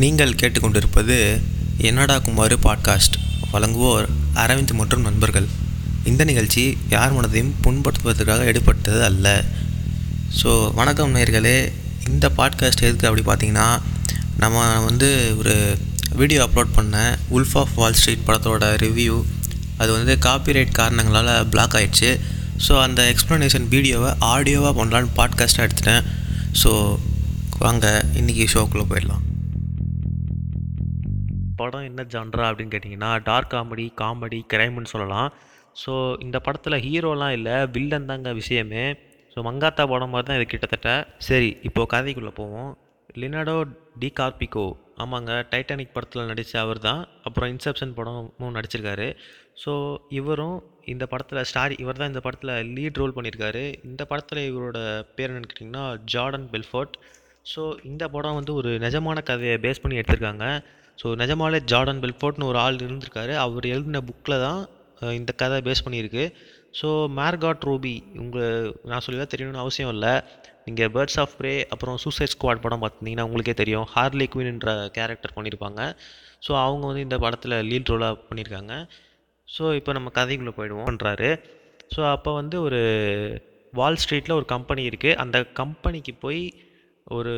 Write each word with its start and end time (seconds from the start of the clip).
நீங்கள் 0.00 0.38
கேட்டுக்கொண்டிருப்பது 0.40 1.16
என்னடா 1.88 2.18
குமார் 2.18 2.54
பாட்காஸ்ட் 2.58 3.16
வழங்குவோர் 3.52 4.06
அரவிந்த் 4.34 4.72
மற்றும் 4.72 5.00
நண்பர்கள். 5.00 5.46
இந்த 6.04 6.24
நிகழ்ச்சி 6.24 6.78
யார் 6.88 7.14
மனதையும் 7.16 7.52
புண்படுத்துவதற்காக 7.64 8.44
எடுப்பட்டது 8.44 9.04
அல்ல. 9.04 9.44
ஸோ 10.40 10.50
வணக்கம் 10.74 11.14
நேயர்களே. 11.14 11.72
இந்த 12.08 12.28
பாட்காஸ்ட் 12.36 12.84
எதுக்கு 12.88 13.08
அப்படி 13.08 13.24
பார்த்தீங்கன்னா 13.30 13.68
நம்ம 14.36 14.64
வந்து 14.84 15.34
ஒரு 15.38 15.54
வீடியோ 16.14 16.42
அப்லோட் 16.44 16.74
பண்ண 16.74 17.18
உல்ஃப் 17.36 17.56
ஆஃப் 17.62 17.74
வால் 17.74 17.98
ஸ்ட்ரீட் 18.00 18.26
படத்தோட 18.26 18.68
ரிவ்யூ 18.84 19.16
அது 19.76 19.92
வந்து 19.92 20.16
காப்பிரைட் 20.26 20.78
காரணங்களால் 20.80 21.46
பிளாக் 21.46 21.74
ஆயிடுச்சு. 21.74 22.10
ஸோ 22.68 22.80
அந்த 22.80 23.14
எக்ஸ்ப்ளனேஷன் 23.14 23.68
வீடியோவை 23.68 24.12
ஆடியோவாக 24.34 24.74
பண்ணலான்னு 24.80 25.16
பாட்காஸ்ட்டாக 25.16 25.68
எடுத்துட்டேன். 25.68 26.04
ஸோ 26.64 26.72
வாங்க 27.58 28.04
இன்றைக்கி 28.14 28.46
ஷோக்குள்ளே 28.54 28.86
போயிடலாம். 28.92 29.24
படம் 31.60 31.86
என்ன 31.88 32.04
ஜான்ரா 32.14 32.44
அப்படின்னு 32.50 32.72
கேட்டிங்கன்னா 32.74 33.10
டார்க் 33.28 33.52
காமெடி 33.54 33.86
காமெடி 34.00 34.40
கிரைம்னு 34.52 34.92
சொல்லலாம். 34.94 35.28
ஸோ 35.82 35.92
இந்த 36.24 36.36
படத்தில் 36.46 36.82
ஹீரோலாம் 36.86 37.34
இல்லை 37.38 37.56
வில்லன் 37.74 38.08
தாங்க 38.10 38.30
விஷயமே. 38.40 38.84
ஸோ 39.32 39.42
மங்காத்தா 39.48 39.84
படம் 39.92 40.12
மாதிரி 40.14 40.26
தான் 40.28 40.38
இது 40.38 40.46
கிட்டத்தட்ட. 40.52 40.90
சரி 41.28 41.50
இப்போது 41.68 41.90
கதைக்குள்ளே 41.94 42.32
போவோம். 42.40 42.70
லினாடோ 43.22 43.56
டி 44.00 44.08
கார்பிகோ 44.20 44.66
ஆமாங்க 45.02 45.32
டைட்டானிக் 45.52 45.94
படத்தில் 45.96 46.28
நடித்த 46.30 46.54
அவர் 46.64 46.78
தான். 46.86 47.00
அப்புறம் 47.26 47.50
இன்செப்ஷன் 47.54 47.92
படமும் 47.98 48.54
நடிச்சிருக்காரு. 48.58 49.08
ஸோ 49.62 49.72
இவரும் 50.20 50.56
இந்த 50.92 51.04
படத்தில் 51.12 51.46
ஸ்டாரி 51.50 51.74
இவர் 51.82 52.00
தான் 52.00 52.10
இந்த 52.12 52.22
படத்தில் 52.26 52.54
லீட் 52.76 52.98
ரோல் 53.00 53.14
பண்ணியிருக்காரு 53.16 53.62
இந்த 53.90 54.02
படத்தில் 54.10 54.40
இவரோட 54.50 54.78
பேர் 55.16 55.30
என்னன்னு 55.30 55.50
கேட்டிங்கன்னா 55.50 55.84
ஜார்டன் 56.14 56.48
பெல்ஃபோர்ட் 56.54 56.96
ஸோ 57.52 57.62
இந்த 57.90 58.04
படம் 58.14 58.36
வந்து 58.38 58.52
ஒரு 58.60 58.70
நிஜமான 58.84 59.18
கதையை 59.30 59.56
பேஸ் 59.64 59.82
பண்ணி 59.82 59.98
எடுத்திருக்காங்க. 60.00 60.46
ஸோ 61.00 61.06
நிஜமாலே 61.22 61.60
ஜார்டன் 61.72 62.02
பெல்ஃபோர்ட்னு 62.04 62.48
ஒரு 62.50 62.58
ஆள் 62.64 62.82
இருந்திருக்காரு. 62.86 63.32
அவர் 63.44 63.66
எழுதின 63.74 64.00
புக்கில் 64.08 64.42
தான் 64.46 64.60
இந்த 65.18 65.30
கதை 65.40 65.56
பேஸ் 65.66 65.84
பண்ணியிருக்கு. 65.86 66.24
ஸோ 66.78 66.88
மேர்காட் 67.18 67.64
ரூபி 67.68 67.94
உங்கள் 68.22 68.70
நான் 68.90 69.04
சொல்லி 69.06 69.18
தான் 69.22 69.32
தெரியணும்னு 69.34 69.62
அவசியம் 69.64 69.92
இல்லை. 69.94 70.14
நீங்கள் 70.66 70.90
பேர்ட்ஸ் 70.94 71.18
ஆஃப் 71.22 71.34
ப்ரே 71.40 71.52
அப்புறம் 71.74 71.98
சூசைட் 72.04 72.32
ஸ்குவாட் 72.34 72.62
படம் 72.64 72.82
பார்த்தீங்கன்னா 72.84 73.26
உங்களுக்கே 73.28 73.54
தெரியும். 73.60 73.86
ஹார்லி 73.94 74.26
குவின்ன்ற 74.34 74.72
கேரக்டர் 74.96 75.34
பண்ணியிருப்பாங்க. 75.36 75.80
ஸோ 76.46 76.52
அவங்க 76.64 76.84
வந்து 76.90 77.04
இந்த 77.06 77.18
படத்தில் 77.24 77.56
லீட் 77.68 77.92
ரோலாக 77.92 78.16
பண்ணியிருக்காங்க. 78.28 78.74
ஸோ 79.48 79.64
இப்போ 79.80 79.90
நம்ம 79.98 80.10
கதைக்குள்ளே 80.18 80.54
போயிடுவோம். 80.58 80.88
பண்ணுறாரு 80.90 81.30
ஸோ 81.94 82.00
அப்போ 82.14 82.30
வந்து 82.40 82.56
ஒரு 82.66 82.80
வால் 83.78 84.00
ஸ்ட்ரீட்டில் 84.02 84.38
ஒரு 84.38 84.46
கம்பெனி 84.54 84.82
இருக்குது 84.90 85.18
அந்த 85.22 85.36
கம்பெனிக்கு 85.60 86.12
போய் 86.24 86.42
ஒரு 87.16 87.34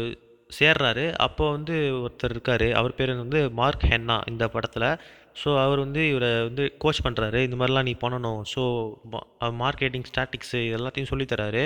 சேர்றாரு. 0.50 1.04
அப்போ 1.26 1.44
வந்து 1.56 1.74
ஒருத்தர் 2.04 2.34
இருக்கார். 2.36 2.66
அவர் 2.80 2.96
பேர் 2.98 3.12
வந்து 3.24 3.40
மார்க் 3.60 3.88
ஹென்னா 3.92 4.16
இந்த 4.32 4.44
படத்தில். 4.54 4.88
ஸோ 5.42 5.48
அவர் 5.64 5.80
வந்து 5.84 6.02
இவரை 6.12 6.30
வந்து 6.48 6.64
கோச் 6.82 7.04
பண்ணுறாரு 7.06 7.40
இந்த 7.46 7.56
மாதிரிலாம் 7.58 7.88
நீ 7.90 7.94
பண்ணணும். 8.04 8.40
ஸோ 8.54 8.62
மார்க்கெட்டிங் 9.64 10.08
ஸ்டாட்டிக்ஸு 10.10 10.60
எல்லாத்தையும் 10.78 11.12
சொல்லித்தராரு 11.12 11.64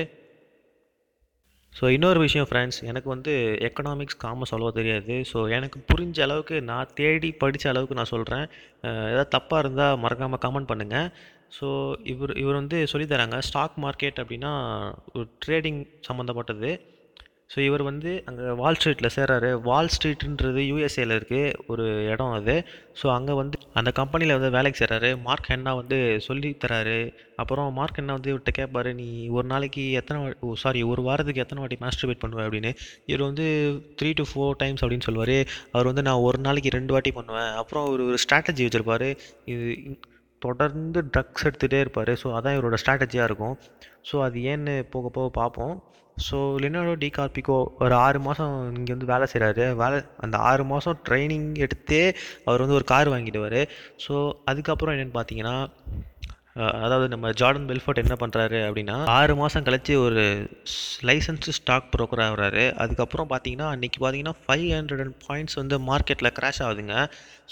ஸோ 1.75 1.85
இன்னொரு 1.97 2.19
விஷயம் 2.25 2.47
ஃப்ரெண்ட்ஸ் 2.49 2.79
எனக்கு 2.89 3.09
வந்து 3.09 3.35
எக்கனாமிக்ஸ் 3.69 4.19
காமர்ஸ் 4.25 4.53
அவ்வளோவா 4.53 4.73
தெரியாது. 4.79 5.15
ஸோ 5.31 5.39
எனக்கு 5.57 5.79
புரிஞ்ச 5.91 6.19
அளவுக்கு 6.27 6.57
நான் 6.71 6.91
தேடி 6.99 7.31
படித்த 7.43 7.71
அளவுக்கு 7.71 7.97
நான் 7.99 8.11
சொல்கிறேன் 8.15 8.45
ஏதாவது 9.13 9.31
தப்பாக 9.37 9.63
இருந்தால் 9.65 10.01
மறக்காமல் 10.03 10.43
கமெண்ட் 10.45 10.71
பண்ணுங்கள் 10.73 11.09
ஸோ 11.59 11.69
இவர் 12.13 12.33
இவர் 12.43 12.59
வந்து 12.61 12.79
சொல்லித் 12.93 13.13
தராங்க. 13.15 13.39
ஸ்டாக் 13.49 13.79
மார்க்கெட் 13.85 14.21
அப்படின்னா 14.23 14.53
ஒரு 15.15 15.27
ட்ரேடிங் 15.47 15.81
சம்மந்தப்பட்டது 16.09 16.71
ஸோ 17.53 17.59
இவர் 17.69 17.83
வந்து 17.89 18.11
அங்கே 18.29 18.45
வால் 18.61 18.77
ஸ்ட்ரீட்டில் 18.79 19.13
சேர்றாரு. 19.17 19.49
வால் 19.67 19.91
ஸ்ட்ரீட்ன்றது 19.95 20.61
யூஎஸ்ஏல 20.69 21.17
இருக்குது 21.19 21.51
ஒரு 21.73 21.85
இடம் 22.13 22.35
அது. 22.37 22.55
ஸோ 23.01 23.07
அங்கே 23.17 23.35
வந்து 23.41 23.57
அந்த 23.81 23.91
கம்பெனியில் 23.99 24.35
வந்து 24.37 24.51
வேலைக்கு 24.57 24.81
சேர்றாரு. 24.83 25.11
மார்க் 25.27 25.51
ஹென்னா 25.53 25.73
வந்து 25.81 25.99
சொல்லி 26.27 26.51
தராரு. 26.63 26.97
அப்புறம் 27.43 27.69
மார்க் 27.79 27.99
ஹென்னா 28.01 28.17
வந்து 28.19 28.31
இவர்கிட்ட 28.33 28.55
கேட்பாரு 28.61 28.93
நீ 29.01 29.09
ஒரு 29.37 29.47
நாளைக்கு 29.53 29.85
எத்தனை 30.01 30.33
ஓ 30.47 30.55
சாரி 30.65 30.83
ஒரு 30.93 31.05
வாரத்துக்கு 31.09 31.45
எத்தனை 31.45 31.63
வாட்டி 31.65 31.79
மாஸ்டர்பேட் 31.85 32.23
பண்ணுவேன் 32.25 32.47
அப்படின்னு. 32.49 32.73
இவர் 33.11 33.27
வந்து 33.29 33.47
த்ரீ 34.01 34.13
டு 34.23 34.27
ஃபோர் 34.33 34.59
டைம்ஸ் 34.65 34.85
அப்படின்னு 34.85 35.09
சொல்லுவார். 35.09 35.37
அவர் 35.75 35.91
வந்து 35.93 36.07
நான் 36.09 36.25
ஒரு 36.29 36.41
நாளைக்கு 36.49 36.77
ரெண்டு 36.79 36.95
வாட்டி 36.97 37.13
பண்ணுவேன். 37.21 37.53
அப்புறம் 37.63 37.87
ஒரு 37.95 38.05
ஒரு 38.11 38.21
ஸ்ட்ராட்டஜி 38.27 38.65
வச்சுருப்பார். 38.69 39.09
இது 39.55 39.69
தொடர்ந்து 40.43 41.01
ட்ரக்ஸ் 41.15 41.47
எடுத்துகிட்டே 41.49 41.81
இருப்பார். 41.85 42.15
ஸோ 42.23 42.29
அதான் 42.39 42.57
இவரோட 42.59 42.77
ஸ்ட்ராட்டஜியாக 42.83 43.31
இருக்கும். 43.31 43.57
ஸோ 44.11 44.17
அது 44.27 44.39
ஏன்னு 44.53 44.75
போக 44.95 45.09
போக 45.17 45.29
பார்ப்போம். 45.41 45.75
ஸோ 46.17 46.37
லினாடோ 46.63 46.95
டி 46.95 47.09
கார்பிகோ 47.17 47.55
ஒரு 47.79 47.95
ஆறு 47.95 48.19
மாதம் 48.21 48.75
இங்கே 48.79 48.93
வந்து 48.93 49.09
வேலை 49.13 49.27
செய்கிறாரு 49.33 49.65
வேலை 49.75 49.97
அந்த 50.19 50.37
ஆறு 50.51 50.65
மாதம் 50.65 50.99
ட்ரைனிங் 51.09 51.49
எடுத்தே 51.65 52.03
அவர் 52.45 52.61
வந்து 52.61 52.79
ஒரு 52.81 52.85
கார் 52.85 53.09
வாங்கிடுவார். 53.09 53.61
ஸோ 54.05 54.15
அதுக்கப்புறம் 54.45 54.95
என்னென்னு 54.95 55.17
பார்த்தீங்கன்னா 55.19 55.57
அதாவது 56.57 57.07
நம்ம 57.09 57.27
ஜார்டன் 57.41 57.69
பெல்ஃபோர்ட் 57.69 58.01
என்ன 58.03 58.15
பண்ணுறாரு 58.23 58.59
அப்படின்னா 58.67 58.97
ஆறு 59.15 59.35
மாதம் 59.37 59.65
கழிச்சு 59.65 59.95
ஒரு 60.07 60.23
லைசன்ஸு 61.03 61.53
ஸ்டாக் 61.59 61.89
ப்ரோக்கர் 61.95 62.23
ஆகிறாரு 62.27 62.65
அதுக்கப்புறம் 62.77 63.31
பார்த்தீங்கன்னா 63.31 63.69
அன்றைக்கி 63.75 63.99
பார்த்தீங்கன்னா 64.01 64.35
ஃபைவ் 64.43 64.67
ஹண்ட்ரட் 64.77 65.15
பாயிண்ட்ஸ் 65.29 65.59
வந்து 65.61 65.79
மார்க்கெட்டில் 65.91 66.35
க்ராஷ் 66.39 66.63
ஆகுதுங்க. 66.67 66.97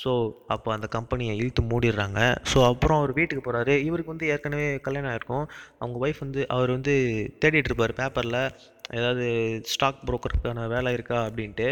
ஸோ 0.03 0.11
அப்போ 0.47 0.69
அந்த 0.73 0.87
கம்பெனியை 0.97 1.35
இழுத்து 1.41 1.65
மூடிடுறாங்க. 1.71 2.21
ஸோ 2.53 2.59
அப்புறம் 2.67 2.99
அவர் 3.01 3.13
வீட்டுக்கு 3.13 3.45
போகிறாரு 3.47 3.77
இவருக்கு 3.89 4.15
வந்து 4.15 4.31
ஏற்கனவே 4.35 4.69
கல்யாணம் 4.81 5.13
ஆகிருக்கும் 5.13 5.47
அவங்க 5.79 5.99
ஒய்ஃப் 6.07 6.23
வந்து 6.27 6.43
அவர் 6.49 6.71
வந்து 6.71 6.95
தேடிட்டு 7.45 7.71
இருப்பார் 7.73 7.99
பேப்பரில் 8.03 8.41
ஏதாவது 8.99 9.27
ஸ்டாக் 9.73 10.07
ப்ரோக்கருக்கான 10.07 10.69
வேலை 10.69 10.93
இருக்கா 10.93 11.19
அப்படின்ட்டு. 11.27 11.69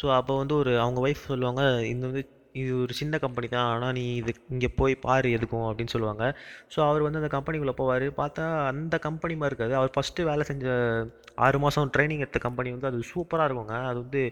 ஸோ 0.00 0.06
அப்போ 0.16 0.32
வந்து 0.36 0.54
ஒரு 0.54 0.72
அவங்க 0.80 1.00
ஒய்ஃப் 1.06 1.30
சொல்லுவாங்க 1.30 1.62
இந்த 1.92 2.04
வந்து 2.06 2.22
இது 2.60 2.70
ஒரு 2.82 2.92
சின்ன 3.00 3.18
கம்பெனி 3.24 3.48
தான் 3.54 3.68
ஆனால் 3.72 3.94
நீ 3.98 4.04
இது 4.20 4.32
இங்கே 4.54 4.68
போய் 4.80 4.94
பாரு 5.04 5.28
எதுக்கும் 5.36 5.66
அப்படின்னு 5.68 5.92
சொல்லுவாங்க. 5.94 6.24
ஸோ 6.74 6.78
அவர் 6.88 7.04
வந்து 7.06 7.20
அந்த 7.22 7.30
கம்பெனிக்குள்ளே 7.36 7.74
போவார். 7.80 8.06
பார்த்தா 8.20 8.44
அந்த 8.70 8.98
கம்பெனி 9.06 9.34
மாதிரி 9.40 9.52
இருக்காது. 9.52 9.74
அவர் 9.80 9.92
ஃபஸ்ட்டு 9.96 10.26
வேலை 10.30 10.44
செஞ்ச 10.50 10.66
ஆறு 11.46 11.58
மாதம் 11.64 11.92
ட்ரைனிங் 11.96 12.24
எடுத்த 12.24 12.40
கம்பெனி 12.46 12.70
வந்து 12.76 12.90
அது 12.90 13.10
சூப்பராக 13.12 13.48
இருக்குங்க. 13.48 13.76
அது 13.90 13.98
வந்து 14.04 14.22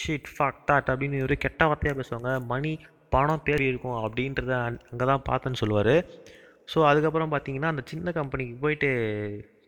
ஷீட் 0.00 0.30
ஃபாக் 0.34 0.64
டாட் 0.70 0.90
அப்படின்னு 0.92 1.20
ஒரு 1.26 1.36
கெட்ட 1.44 1.68
வார்த்தையாக 1.72 1.98
பேசுவாங்க. 2.00 2.32
மணி 2.52 2.72
பணம் 3.14 3.44
பேர் 3.46 3.62
இருக்கும் 3.68 4.00
அப்படின்றத 4.06 4.54
அங்கே 4.92 5.04
தான் 5.12 5.24
பார்த்தேன்னு 5.28 5.60
சொல்லுவார். 5.62 5.94
ஸோ 6.72 6.78
அதுக்கப்புறம் 6.88 7.30
பார்த்தீங்கன்னா 7.34 7.70
அந்த 7.74 7.82
சின்ன 7.92 8.12
கம்பெனிக்கு 8.18 8.56
போயிட்டு 8.64 8.90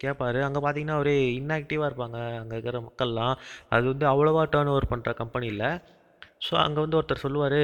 கேட்பாரு 0.02 0.40
அங்கே 0.46 0.60
பார்த்தீங்கன்னா 0.64 0.98
ஒரே 1.02 1.14
இன்ஆக்டிவாக 1.38 1.88
இருப்பாங்க. 1.90 2.18
அங்கே 2.42 2.54
இருக்கிற 2.56 2.78
மக்கள்லாம். 2.88 3.34
அது 3.74 3.84
வந்து 3.92 4.06
அவ்வளோவா 4.12 4.42
டேர்ன் 4.54 4.72
ஓவர் 4.74 4.90
பண்ணுற 4.92 5.12
கம்பெனி 5.22 5.46
இல்லை. 5.54 5.70
ஸோ 6.46 6.54
அங்கே 6.64 6.80
வந்து 6.84 6.98
ஒருத்தர் 6.98 7.24
சொல்லுவார் 7.24 7.60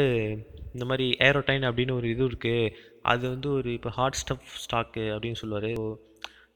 இந்த 0.75 0.85
மாதிரி 0.91 1.07
ஏரோடைன் 1.27 1.67
அப்படின்னு 1.69 1.97
ஒரு 1.99 2.07
இது 2.15 2.23
இருக்குது 2.31 2.73
அது 3.13 3.25
வந்து 3.35 3.49
ஒரு 3.59 3.71
இப்போ 3.77 3.91
ஹாட் 3.99 4.19
ஸ்டஃப் 4.23 4.49
ஸ்டாக்கு 4.65 5.05
அப்படின்னு 5.15 5.41
சொல்லுவார். 5.43 5.71
ஸோ 5.79 5.85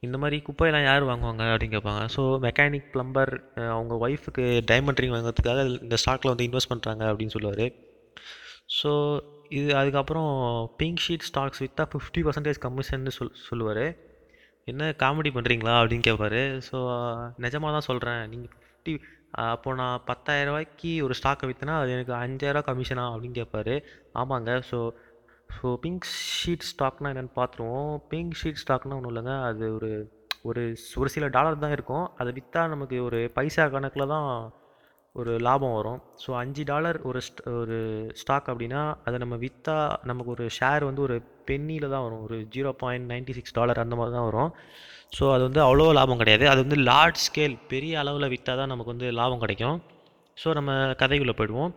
இந்த 0.07 0.17
மாதிரி 0.23 0.37
குப்பையெல்லாம் 0.47 0.87
யார் 0.89 1.09
வாங்குவாங்க 1.11 1.45
அப்படின்னு 1.53 1.75
கேட்பாங்க. 1.77 2.03
ஸோ 2.15 2.23
மெக்கானிக் 2.47 2.87
ப்ளம்பர் 2.95 3.33
அவங்க 3.75 3.95
ஒய்ஃபுக்கு 4.07 4.45
டைமண்ட் 4.71 5.01
ரிங் 5.03 5.15
வாங்குறதுக்காக 5.17 5.63
இந்த 5.87 5.97
ஸ்டாக்கில் 6.03 6.33
வந்து 6.33 6.47
இன்வெஸ்ட் 6.49 6.73
பண்ணுறாங்க 6.73 7.05
அப்படின்னு 7.11 7.35
சொல்லுவார். 7.37 7.67
ஸோ 8.79 8.91
இது 9.59 9.69
அதுக்கப்புறம் 9.81 10.31
பிங்க் 10.81 11.03
ஷீட் 11.05 11.27
ஸ்டாக்ஸ் 11.31 11.63
விற்றா 11.65 11.85
ஃபிஃப்டி 11.93 12.21
பர்சன்டேஜ் 12.27 12.61
கமிஷன்னு 12.67 13.13
சொல் 13.19 13.35
சொல்லுவார். 13.49 13.85
என்ன 14.73 14.91
காமெடி 15.03 15.31
பண்ணுறீங்களா 15.37 15.75
அப்படின்னு 15.81 16.07
கேட்பாரு. 16.09 16.43
ஸோ 16.69 16.77
நிஜமாக 17.45 17.73
தான் 17.77 17.89
சொல்கிறேன் 17.91 18.21
நீங்கள் 18.33 18.53
ஃபிஃப்டி 18.55 18.95
அப்போது 19.33 19.77
நான் 19.77 20.03
பத்தாயிரம் 20.05 20.49
ரூபாய்க்கு 20.49 21.03
ஒரு 21.03 21.15
ஸ்டாக்கை 21.21 21.47
விற்றேன்னா 21.49 21.77
அது 21.81 21.91
எனக்கு 21.91 22.15
அஞ்சாயிரரூவா 22.15 22.69
கமிஷனா 22.69 23.05
அப்படின்னு 23.13 23.39
கேட்பாரு 23.41 23.75
ஆமாங்க 24.15 24.53
ஸோ 24.71 24.79
ஸோ 25.51 25.69
பிங்க் 25.83 26.07
ஷீட் 26.41 26.69
ஸ்டாக்னால் 26.71 27.13
என்னென்னு 27.13 27.37
பார்த்துருவோம் 27.37 27.97
பிங்க் 28.09 28.37
ஷீட் 28.43 28.63
ஸ்டாக்னா 28.65 28.97
ஒன்றும் 28.99 29.13
இல்லைங்க. 29.15 29.43
அது 29.43 29.75
ஒரு 29.75 29.91
ஒரு 30.43 30.63
ஒரு 30.97 31.09
சில 31.11 31.29
டாலர் 31.29 31.59
தான் 31.59 31.71
இருக்கும். 31.71 32.07
அதை 32.17 32.31
விற்றா 32.33 32.69
நமக்கு 32.69 33.05
ஒரு 33.05 33.31
பைசா 33.35 33.69
கணக்கில் 33.69 34.07
தான் 34.07 34.29
ஒரு 35.17 35.33
லாபம் 35.47 35.77
வரும். 35.79 36.01
ஸோ 36.23 36.31
அஞ்சு 36.41 36.63
டாலர் 36.71 36.99
ஒரு 37.09 37.21
ஒரு 37.61 37.79
ஸ்டாக் 38.21 38.51
அப்படின்னா 38.53 38.83
அதை 39.07 39.17
நம்ம 39.23 39.37
விற்றா 39.45 39.77
நமக்கு 40.11 40.31
ஒரு 40.37 40.45
ஷேர் 40.59 40.89
வந்து 40.89 41.03
ஒரு 41.07 41.17
பென்னியில் 41.49 41.93
தான் 41.95 42.05
வரும். 42.07 42.23
ஒரு 42.27 42.37
zero 42.55 42.73
point 42.83 43.09
ninety 43.13 43.35
six 43.39 43.57
dollar 43.59 43.83
அந்த 43.85 43.97
மாதிரி 44.01 44.15
தான் 44.17 44.29
வரும். 44.31 44.53
ஸோ 45.19 45.25
அது 45.35 45.43
வந்து 45.49 45.63
அவ்வளோ 45.67 45.89
லாபம் 45.99 46.21
கிடையாது. 46.23 46.45
அது 46.53 46.61
வந்து 46.65 46.79
லார்ஜ் 46.91 47.23
ஸ்கேல் 47.29 47.57
பெரிய 47.73 47.95
அளவில் 48.03 48.33
விற்றா 48.35 48.55
தான் 48.61 48.73
நமக்கு 48.73 48.95
வந்து 48.95 49.09
லாபம் 49.21 49.43
கிடைக்கும். 49.45 49.79
ஸோ 50.37 50.49
நம்ம 50.59 50.73
கதைக்குள்ளே 51.03 51.37
போயிடுவோம். 51.39 51.73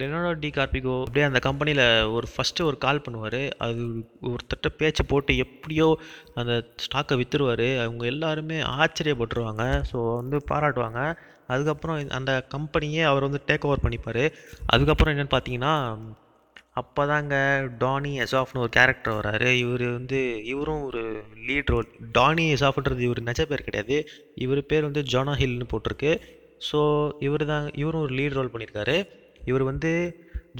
லெனோடோ 0.00 0.30
டி 0.40 0.48
கார்பிகோ 0.56 0.94
அப்படியே 1.04 1.26
அந்த 1.28 1.40
கம்பெனியில் 1.46 1.84
ஒரு 2.16 2.26
ஃபஸ்ட்டு 2.32 2.66
ஒரு 2.70 2.76
கால் 2.84 3.04
பண்ணுவார். 3.04 3.40
அது 3.66 3.82
ஒருத்தட்ட 4.30 4.68
பேச்சு 4.80 5.02
போட்டு 5.12 5.32
எப்படியோ 5.44 5.86
அந்த 6.40 6.54
ஸ்டாக்கை 6.84 7.16
விற்றுருவார் 7.20 7.68
அவங்க 7.84 8.04
எல்லாருமே 8.14 8.58
ஆச்சரியப்பட்டுருவாங்க. 8.82 9.64
ஸோ 9.90 9.98
வந்து 10.20 10.38
பாராட்டுவாங்க. 10.50 11.00
அதுக்கப்புறம் 11.46 11.98
அந்த 12.18 12.32
கம்பெனியே 12.54 13.02
அவர் 13.10 13.26
வந்து 13.28 13.42
டேக் 13.46 13.66
ஓவர் 13.68 13.84
பண்ணிப்பார். 13.84 14.24
அதுக்கப்புறம் 14.66 15.12
என்னென்னு 15.14 15.34
பார்த்தீங்கன்னா 15.34 15.74
அப்போ 16.80 17.02
தாங்க 17.06 17.34
டானி 17.78 18.10
எசாஃப்னு 18.22 18.62
ஒரு 18.64 18.72
கேரக்டர் 18.78 19.18
வராரு. 19.18 19.50
இவர் 19.64 19.84
வந்து 19.90 20.18
இவரும் 20.52 20.82
ஒரு 20.82 21.02
லீட் 21.46 21.70
ரோல் 21.74 21.88
டானி 22.18 22.44
எசாஃப்ன்றது 22.54 23.06
இவர் 23.08 23.20
நெஜ 23.28 23.44
பேர் 23.44 23.66
கிடையாது. 23.68 23.96
இவர் 24.44 24.60
பேர் 24.72 24.88
வந்து 24.88 25.02
ஜோனா 25.12 25.34
ஹில்னு 25.42 25.68
போட்டிருக்கு. 25.72 26.12
ஸோ 26.68 26.80
இவர் 27.18 27.44
தான் 27.46 27.66
இவரும் 27.82 28.04
ஒரு 28.06 28.14
லீட் 28.18 28.36
ரோல் 28.38 28.52
பண்ணியிருக்காரு 28.52 28.96
இவர் 29.44 29.64
வந்து 29.70 29.90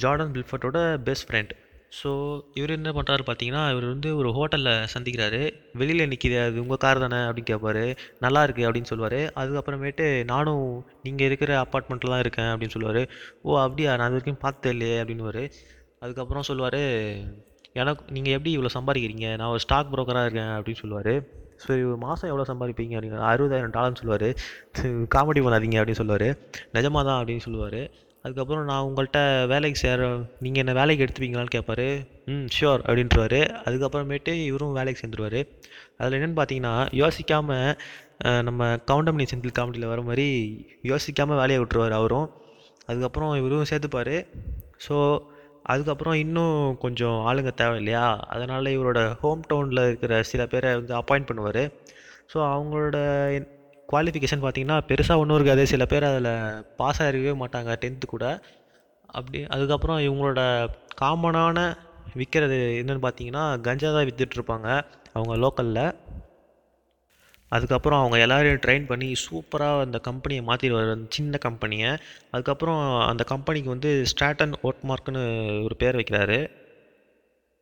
ஜார்டன் 0.02 0.32
பில்ஃபர்ட்டோட 0.34 0.78
பெஸ்ட் 1.08 1.26
ஃப்ரெண்ட் 1.28 1.52
ஸோ 1.92 2.10
இவர் 2.58 2.74
என்ன 2.76 2.90
பண்ணுறாரு 2.96 3.22
பார்த்தீங்கன்னா 3.26 3.62
இவர் 3.72 3.86
வந்து 3.92 4.08
ஒரு 4.20 4.30
ஹோட்டலில் 4.38 4.72
சந்திக்கிறாரு. 4.94 5.40
வெளியில் 5.80 6.08
நிற்கிது 6.12 6.36
அது 6.44 6.62
உங்கள் 6.64 6.80
கார் 6.84 7.02
தானே 7.04 7.20
அப்படின்னு 7.28 7.50
கேட்பாரு 7.52 7.84
நல்லா 8.24 8.40
இருக்குது 8.46 8.66
அப்படின்னு 8.68 8.90
சொல்லுவார். 8.92 9.20
அதுக்கப்புறமேட்டு 9.40 10.06
நானும் 10.32 10.64
நீங்கள் 11.06 11.28
இருக்கிற 11.28 11.52
அப்பார்ட்மெண்ட்டில் 11.64 12.14
தான் 12.14 12.24
இருக்கேன் 12.24 12.50
அப்படின்னு 12.52 12.76
சொல்லுவார். 12.76 13.02
ஓ 13.46 13.58
அப்படியா? 13.64 13.92
நான் 14.00 14.10
இது 14.10 14.18
வரைக்கும் 14.18 14.42
பார்த்தே 14.46 14.72
இல்லையே 14.76 14.98
அப்படின்னுவார். 15.02 15.42
அதுக்கப்புறம் 16.04 16.48
சொல்லுவார் 16.50 16.80
எனக்கு 17.80 18.02
நீங்கள் 18.16 18.34
எப்படி 18.36 18.52
இவ்வளோ 18.56 18.72
சம்பாதிக்கிறீங்க? 18.78 19.26
நான் 19.40 19.52
ஒரு 19.54 19.62
ஸ்டாக் 19.64 19.92
புரோக்கராக 19.92 20.26
இருக்கேன் 20.28 20.54
அப்படின்னு 20.58 20.82
சொல்லுவார். 20.82 21.14
சரி 21.64 21.82
மாதம் 22.04 22.30
எவ்வளோ 22.30 22.46
சம்பாதிப்பீங்க? 22.50 22.94
அப்படின்னு 22.98 23.26
அறுபதாயிரம் 23.30 23.74
டாலர்னு 23.76 24.00
சொல்லுவார். 24.00 24.28
காமெடி 25.14 25.40
பண்ணாதீங்க 25.44 25.78
அப்படின்னு 25.80 26.00
சொல்லுவார். 26.02 26.28
நிஜமாக 26.76 27.04
தான் 27.08 27.18
அப்படின்னு 27.20 27.44
சொல்லுவார். 27.46 27.80
அதுக்கப்புறம் 28.26 28.64
நான் 28.68 28.86
உங்கள்கிட்ட 28.86 29.20
வேலைக்கு 29.50 29.78
சேர 29.82 30.06
நீங்கள் 30.44 30.62
என்ன 30.62 30.72
வேலைக்கு 30.78 31.04
எடுத்துப்பீங்களான்னு 31.04 31.54
கேட்பாரு 31.56 31.86
ம் 32.30 32.46
ஷியோர் 32.54 32.82
அப்படின்ட்டுருவாரு 32.86 33.40
அதுக்கப்புறமேட்டு 33.66 34.32
இவரும் 34.48 34.76
வேலைக்கு 34.78 35.00
சேர்ந்துருவார். 35.02 35.40
அதில் 35.98 36.16
என்னென்னு 36.18 36.38
பார்த்தீங்கன்னா 36.38 36.74
யோசிக்காமல் 37.02 37.70
நம்ம 38.48 38.68
கவுண்டமணி 38.90 39.24
செந்தில் 39.32 39.56
காமெடியில் 39.58 39.90
வர 39.92 40.02
மாதிரி 40.08 40.28
யோசிக்காமல் 40.90 41.40
வேலையை 41.42 41.58
விட்டுருவார் 41.62 41.98
அவரும். 42.00 42.28
அதுக்கப்புறம் 42.90 43.32
இவரும் 43.40 43.70
சேர்த்துப்பார். 43.70 44.16
ஸோ 44.86 44.96
அதுக்கப்புறம் 45.72 46.16
இன்னும் 46.24 46.58
கொஞ்சம் 46.84 47.18
ஆளுங்க 47.28 47.52
தேவை 47.60 47.76
இல்லையா? 47.80 48.06
அதனால் 48.34 48.74
இவரோட 48.76 49.00
ஹோம் 49.22 49.46
டவுனில் 49.50 49.86
இருக்கிற 49.88 50.22
சில 50.30 50.42
பேரை 50.52 50.70
வந்து 50.80 50.94
அப்பாயிண்ட் 51.00 51.28
பண்ணுவார். 51.30 51.62
ஸோ 52.32 52.38
அவங்களோட 52.52 52.98
குவாலிஃபிகேஷன் 53.92 54.44
பார்த்தீங்கன்னா 54.44 54.78
பெருசாக 54.90 55.22
ஒன்றும் 55.22 55.38
இருக்காது. 55.38 55.64
சில 55.72 55.86
பேர் 55.92 56.08
அதில் 56.10 56.32
பாஸ் 56.80 57.00
ஆகிருக்கவே 57.02 57.34
மாட்டாங்க 57.42 57.76
டென்த்து 57.84 58.06
கூட. 58.06 58.26
அப்படி 59.18 59.40
அதுக்கப்புறம் 59.56 60.00
இவங்களோட 60.06 60.40
காமனான 61.02 61.58
விற்கிறது 62.20 62.58
என்னென்னு 62.80 63.04
பார்த்தீங்கன்னா 63.06 63.44
கஞ்சா 63.66 63.88
தான் 63.92 64.08
விற்றுட்ருப்பாங்க 64.08 64.68
அவங்க 65.12 65.34
லோக்கலில் 65.42 65.84
அதுக்கப்புறம் 67.52 68.00
அவங்க 68.00 68.16
எல்லோரையும் 68.18 68.62
ட்ரெயின் 68.64 68.86
பண்ணி 68.86 69.08
சூப்பராக 69.24 69.84
அந்த 69.86 69.98
கம்பெனியை 70.06 70.42
மாற்றிடுவார் 70.46 70.94
அந்த 70.94 71.06
சின்ன 71.08 71.38
கம்பெனியை 71.38 71.90
அதுக்கப்புறம் 72.30 72.80
அந்த 73.10 73.24
கம்பெனிக்கு 73.24 73.68
வந்து 73.68 73.90
ஸ்ட்ராட்டன் 74.10 74.54
ஓட்மார்க்னு 74.62 75.22
ஒரு 75.64 75.76
பேர் 75.76 75.96
வைக்கிறாரு. 75.96 76.38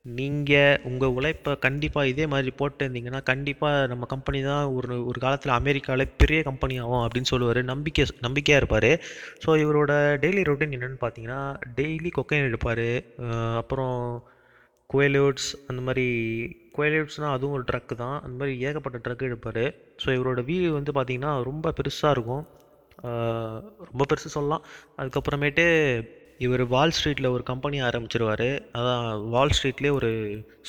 நீங்கள் 0.05 0.81
உங்கள் 0.89 1.15
உழைப்பை 1.19 1.53
கண்டிப்பாக 1.65 2.11
இதே 2.11 2.25
மாதிரி 2.33 2.51
போட்டிருந்தீங்கன்னா 2.59 3.21
கண்டிப்பாக 3.31 3.87
நம்ம 3.93 4.07
கம்பெனி 4.13 4.41
தான் 4.49 4.65
ஒரு 4.79 4.97
ஒரு 5.11 5.19
காலத்தில் 5.23 5.55
அமெரிக்காவில் 5.61 6.13
பெரிய 6.23 6.41
கம்பெனி 6.49 6.75
ஆகும் 6.83 7.05
அப்படின்னு 7.05 7.31
சொல்லுவார். 7.33 7.61
நம்பிக்கை 7.71 8.05
நம்பிக்கையாக 8.27 8.61
இருப்பார். 8.63 8.91
ஸோ 9.45 9.51
இவரோட 9.63 9.93
டெய்லி 10.25 10.43
ரொட்டீன் 10.49 10.75
என்னென்னு 10.79 11.01
பார்த்தீங்கன்னா 11.05 11.41
டெய்லி 11.79 12.11
கொக்கைன் 12.19 12.49
எடுப்பார். 12.51 12.87
அப்புறம் 13.63 13.97
குவேலியோட்ஸ் 14.91 15.51
அந்த 15.71 15.81
மாதிரி 15.87 16.07
குவேலியோட்ஸ்னால் 16.77 17.35
அதுவும் 17.37 17.57
ஒரு 17.59 17.65
ட்ரக்கு 17.71 17.97
தான். 18.05 18.17
அந்த 18.25 18.35
மாதிரி 18.41 18.55
ஏகப்பட்ட 18.69 19.01
ட்ரக் 19.07 19.29
எடுப்பார். 19.31 19.65
ஸோ 20.03 20.09
இவரோட 20.19 20.43
வீடு 20.51 20.69
வந்து 20.79 20.93
பார்த்திங்கன்னா 20.99 21.33
ரொம்ப 21.51 21.73
பெருசாக 21.81 22.17
இருக்கும். 22.17 22.45
ரொம்ப 23.91 24.05
பெருசு 24.11 24.37
சொல்லலாம். 24.37 24.65
அதுக்கப்புறமேட்டு 25.01 25.65
இவர் 26.39 26.63
வால் 26.67 26.95
ஸ்ட்ரீட்டில் 26.97 27.33
ஒரு 27.35 27.43
கம்பெனி 27.43 27.79
ஆரம்பிச்சிருவார். 27.83 28.49
அதான் 28.79 29.05
வால் 29.35 29.55
ஸ்ட்ரீட்லேயே 29.57 29.93
ஒரு 29.99 30.11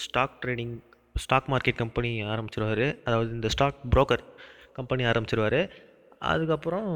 stock 0.04 0.36
trading 0.44 0.76
stock 1.16 1.50
market 1.54 1.82
company 1.84 2.12
ஆரம்பிச்சிருவார். 2.34 2.86
அதாவது 3.08 3.30
இந்த 3.32 3.50
ஸ்டாக் 3.56 3.80
புரோக்கர் 3.94 4.24
கம்பெனி 4.74 5.04
ஆரம்பிச்சிருவார். 5.04 5.60
அதுக்கப்புறம் 6.20 6.90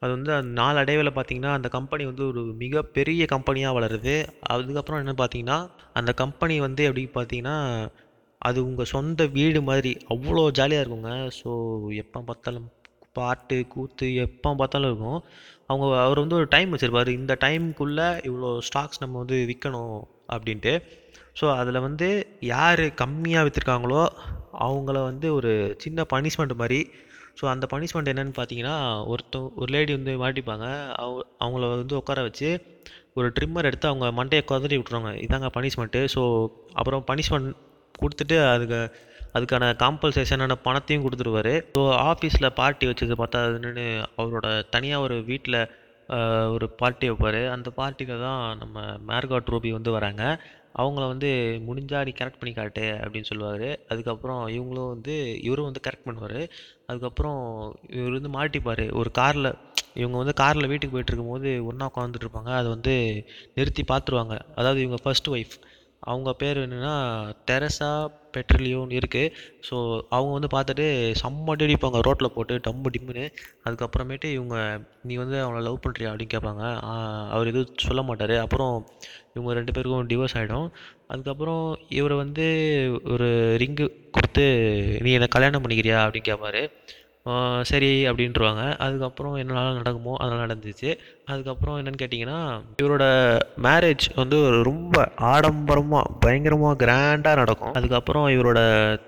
அது 0.00 0.10
வந்து 0.16 0.32
அந்த 0.32 0.50
நாளடைவில் 0.60 1.16
பார்த்திங்கன்னா 1.16 1.52
அந்த 1.58 1.68
கம்பெனி 1.68 2.04
வந்து 2.04 2.24
ஒரு 2.26 2.42
மிகப்பெரிய 2.64 3.22
கம்பெனியாக 3.34 3.76
வளருது. 3.78 4.16
அதுக்கப்புறம் 4.54 5.00
என்ன 5.04 5.14
பார்த்தீங்கன்னா 5.22 5.58
அந்த 5.92 6.12
கம்பெனி 6.12 6.60
வந்து 6.60 6.82
எப்படி 6.88 7.04
பார்த்தீங்கன்னா 7.18 7.56
அது 8.38 8.58
உங்கள் 8.66 8.90
சொந்த 8.94 9.26
வீடு 9.36 9.62
மாதிரி 9.62 9.92
அவ்வளோ 10.14 10.50
ஜாலியாக 10.58 10.82
இருக்குங்க. 10.84 11.12
ஸோ 11.40 11.50
எப்போ 12.02 12.20
பார்த்தாலும் 12.20 12.68
பாட்டு 13.18 13.58
கூத்து 13.74 14.06
எப்போ 14.24 14.50
பார்த்தாலும் 14.60 14.90
இருக்கும். 14.92 15.20
அவங்க 15.70 15.86
அவர் 16.04 16.22
வந்து 16.22 16.38
ஒரு 16.40 16.46
டைம் 16.54 16.72
வச்சுருப்பார். 16.74 17.10
இந்த 17.20 17.32
டைமுக்குள்ளே 17.44 18.08
இவ்வளோ 18.28 18.50
ஸ்டாக்ஸ் 18.68 19.02
நம்ம 19.04 19.18
வந்து 19.22 19.38
விற்கணும் 19.50 19.98
அப்படின்ட்டு. 20.34 20.72
ஸோ 21.40 21.46
அதில் 21.60 21.84
வந்து 21.86 22.08
யார் 22.54 22.82
கம்மியாக 23.02 23.44
விற்றுருக்காங்களோ 23.46 24.02
அவங்கள 24.66 24.98
வந்து 25.10 25.26
ஒரு 25.38 25.52
சின்ன 25.84 26.04
பனிஷ்மெண்ட் 26.12 26.54
மாதிரி. 26.62 26.80
ஸோ 27.40 27.44
அந்த 27.52 27.64
பனிஷ்மெண்ட் 27.72 28.10
என்னென்னு 28.12 28.34
பார்த்தீங்கன்னா 28.38 28.76
ஒருத்தன் 29.12 29.50
ஒரு 29.60 29.68
லேடி 29.74 29.92
வந்து 29.98 30.12
மாட்டிப்பாங்க. 30.22 30.66
அவ 31.02 31.12
அவங்கள 31.42 31.66
வந்து 31.74 31.94
உட்கார 32.00 32.22
வச்சு 32.28 32.48
ஒரு 33.18 33.28
ட்ரிம்மர் 33.36 33.68
எடுத்து 33.68 33.90
அவங்க 33.90 34.06
மண்டையை 34.18 34.42
குதறி 34.50 34.76
விட்ருவாங்க 34.78 35.12
இதாங்க 35.24 35.48
பனிஷ்மெண்ட்டு 35.56 36.00
ஸோ 36.14 36.22
அப்புறம் 36.80 37.04
பனிஷ்மெண்ட் 37.10 37.50
கொடுத்துட்டு 38.02 38.36
அதுக்கு 38.52 38.80
அதுக்கான 39.36 39.72
காம்பல்சேஷனான 39.82 40.56
பணத்தையும் 40.66 41.04
கொடுத்துருவாரு. 41.06 41.54
ஸோ 41.74 41.82
ஆஃபீஸில் 42.10 42.54
பார்ட்டி 42.60 42.86
வச்சது 42.90 43.16
பார்த்தாதுன்னு 43.22 43.86
அவரோட 44.20 44.48
தனியாக 44.74 45.06
ஒரு 45.06 45.18
வீட்டில் 45.30 45.60
ஒரு 46.54 46.66
பார்ட்டி 46.80 47.06
வைப்பார். 47.10 47.42
அந்த 47.54 47.68
பார்ட்டியில் 47.78 48.22
தான் 48.26 48.42
நம்ம 48.62 48.84
மேர்காட் 49.10 49.52
ரூபி 49.54 49.70
வந்து 49.78 49.90
வராங்க. 49.96 50.22
அவங்கள 50.80 51.04
வந்து 51.12 51.28
முடிஞ்சா 51.68 51.98
நீ 52.06 52.12
கரெக்ட் 52.18 52.40
பண்ணி 52.40 52.52
காட்டு 52.58 52.84
அப்படின்னு 53.02 53.30
சொல்லுவார். 53.30 53.68
அதுக்கப்புறம் 53.92 54.42
இவங்களும் 54.56 54.92
வந்து 54.94 55.14
இவரும் 55.46 55.68
வந்து 55.68 55.82
கரெக்ட் 55.86 56.06
பண்ணுவார். 56.08 56.40
அதுக்கப்புறம் 56.88 57.40
இவர் 57.98 58.16
வந்து 58.18 58.32
மாட்டிப்பார். 58.38 58.84
ஒரு 59.00 59.10
காரில் 59.20 59.50
இவங்க 60.00 60.16
வந்து 60.22 60.34
காரில் 60.42 60.70
வீட்டுக்கு 60.70 60.94
போயிட்டு 60.94 61.12
இருக்கும்போது 61.12 61.50
ஒன்றா 61.70 61.86
உட்காந்துட்டு 61.90 62.26
இருப்பாங்க. 62.26 62.52
அதை 62.60 62.68
வந்து 62.76 62.94
நிறுத்தி 63.58 63.84
பார்த்துருவாங்க. 63.92 64.36
அதாவது 64.60 64.82
இவங்க 64.84 65.00
ஃபர்ஸ்ட் 65.04 65.30
ஒய்ஃப் 65.34 65.56
அவங்க 66.02 66.30
பேர் 66.32 66.58
என்னென்னா 66.64 66.94
தெரசா 67.50 67.90
பெட்ரலியோன்னு 68.34 68.98
இருக்குது 69.00 69.32
ஸோ 69.68 69.76
அவங்க 70.16 70.32
வந்து 70.36 70.50
பார்த்துட்டு 70.54 70.86
செம்ம 71.22 71.50
அடி 71.54 71.64
அடிப்பாங்க 71.66 72.00
ரோட்டில் 72.06 72.34
போட்டு 72.34 72.54
டம்மு 72.66 72.92
டிம்முன்னு. 72.94 73.24
அதுக்கப்புறமேட்டு 73.66 74.28
இவங்க 74.36 74.56
நீ 75.02 75.14
வந்து 75.16 75.36
அவனை 75.44 75.60
லவ் 75.66 75.82
பண்ணுறியா 75.86 76.10
அப்படின்னு 76.10 76.34
கேட்பாங்க. 76.36 76.64
அவர் 77.34 77.50
எதுவும் 77.52 77.82
சொல்ல 77.86 78.02
மாட்டார். 78.02 78.34
அப்புறம் 78.44 78.74
இவங்க 79.34 79.52
ரெண்டு 79.58 79.74
பேருக்கும் 79.76 80.08
டிவோர்ஸ் 80.12 80.36
ஆகிடும் 80.40 80.68
அதுக்கப்புறம் 81.12 81.62
இவரை 81.98 82.16
வந்து 82.16 82.46
ஒரு 83.12 83.28
ரிங்கு 83.62 83.86
கொடுத்து 84.16 84.46
நீ 85.04 85.10
என்னை 85.18 85.28
கல்யாணம் 85.36 85.64
பண்ணிக்கிறியா? 85.64 85.98
அப்படின்னு 86.04 86.30
கேட்பாரு. 86.30 86.62
சரி 87.70 87.90
அப்படின்ட்டுருவாங்க 88.10 88.62
அதுக்கப்புறம் 88.84 89.34
என்னென்னலாம் 89.40 89.78
நடக்குமோ 89.80 90.14
அதெல்லாம் 90.20 90.44
நடந்துச்சு. 90.44 90.90
அதுக்கப்புறம் 91.32 91.76
என்னென்னு 91.80 92.00
கேட்டிங்கன்னா 92.02 92.38
இவரோட 92.82 93.06
மேரேஜ் 93.66 94.06
வந்து 94.20 94.38
ரொம்ப 94.70 94.96
ஆடம்பரமாக 95.32 96.12
பயங்கரமாக 96.24 96.78
கிராண்டாக 96.84 97.40
நடக்கும். 97.42 97.74
அதுக்கப்புறம் 97.78 98.26
இவரோட 98.36 98.60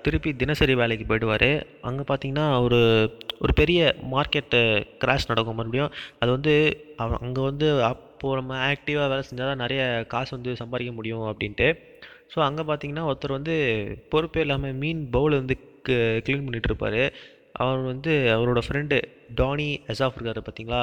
திருப்பி 0.05 0.31
தினசரி 0.43 0.75
வேலைக்கு 0.81 1.07
போயிடுவார். 1.11 1.49
அங்கே 1.89 2.05
பார்த்தீங்கன்னா 2.11 2.47
ஒரு 2.67 2.81
ஒரு 3.43 3.53
பெரிய 3.61 3.81
மார்க்கெட்டு 4.13 4.61
கிராஷ் 5.03 5.29
நடக்கும் 5.31 5.59
மறுபடியும். 5.59 5.93
அது 6.21 6.31
வந்து 6.37 6.53
அங்கே 7.23 7.41
வந்து 7.49 7.69
அப்போது 7.91 8.39
நம்ம 8.39 8.57
ஆக்டிவாக 8.71 9.09
வேலை 9.11 9.23
செஞ்சால் 9.29 9.51
தான் 9.51 9.63
நிறைய 9.65 9.81
காசு 10.13 10.31
வந்து 10.37 10.51
சம்பாதிக்க 10.61 10.93
முடியும் 10.99 11.25
அப்படின்ட்டு. 11.31 11.69
ஸோ 12.33 12.39
அங்கே 12.47 12.63
பார்த்தீங்கன்னா 12.67 13.05
ஒருத்தர் 13.09 13.37
வந்து 13.37 13.55
பொறுப்பே 14.11 14.43
இல்லாமல் 14.45 14.77
மீன் 14.81 15.01
பவுல் 15.15 15.39
வந்து 15.41 15.55
க்ளீன் 16.25 16.43
பண்ணிகிட்ருப்பாரு 16.45 17.03
அவர் 17.53 17.81
வந்து 17.81 18.11
அவரோட 18.35 18.59
ஃப்ரெண்டு 18.67 18.97
டானி 19.35 19.67
அசாஃப் 19.91 20.17
இருக்கார் 20.17 20.39
பார்த்தீங்களா 20.45 20.81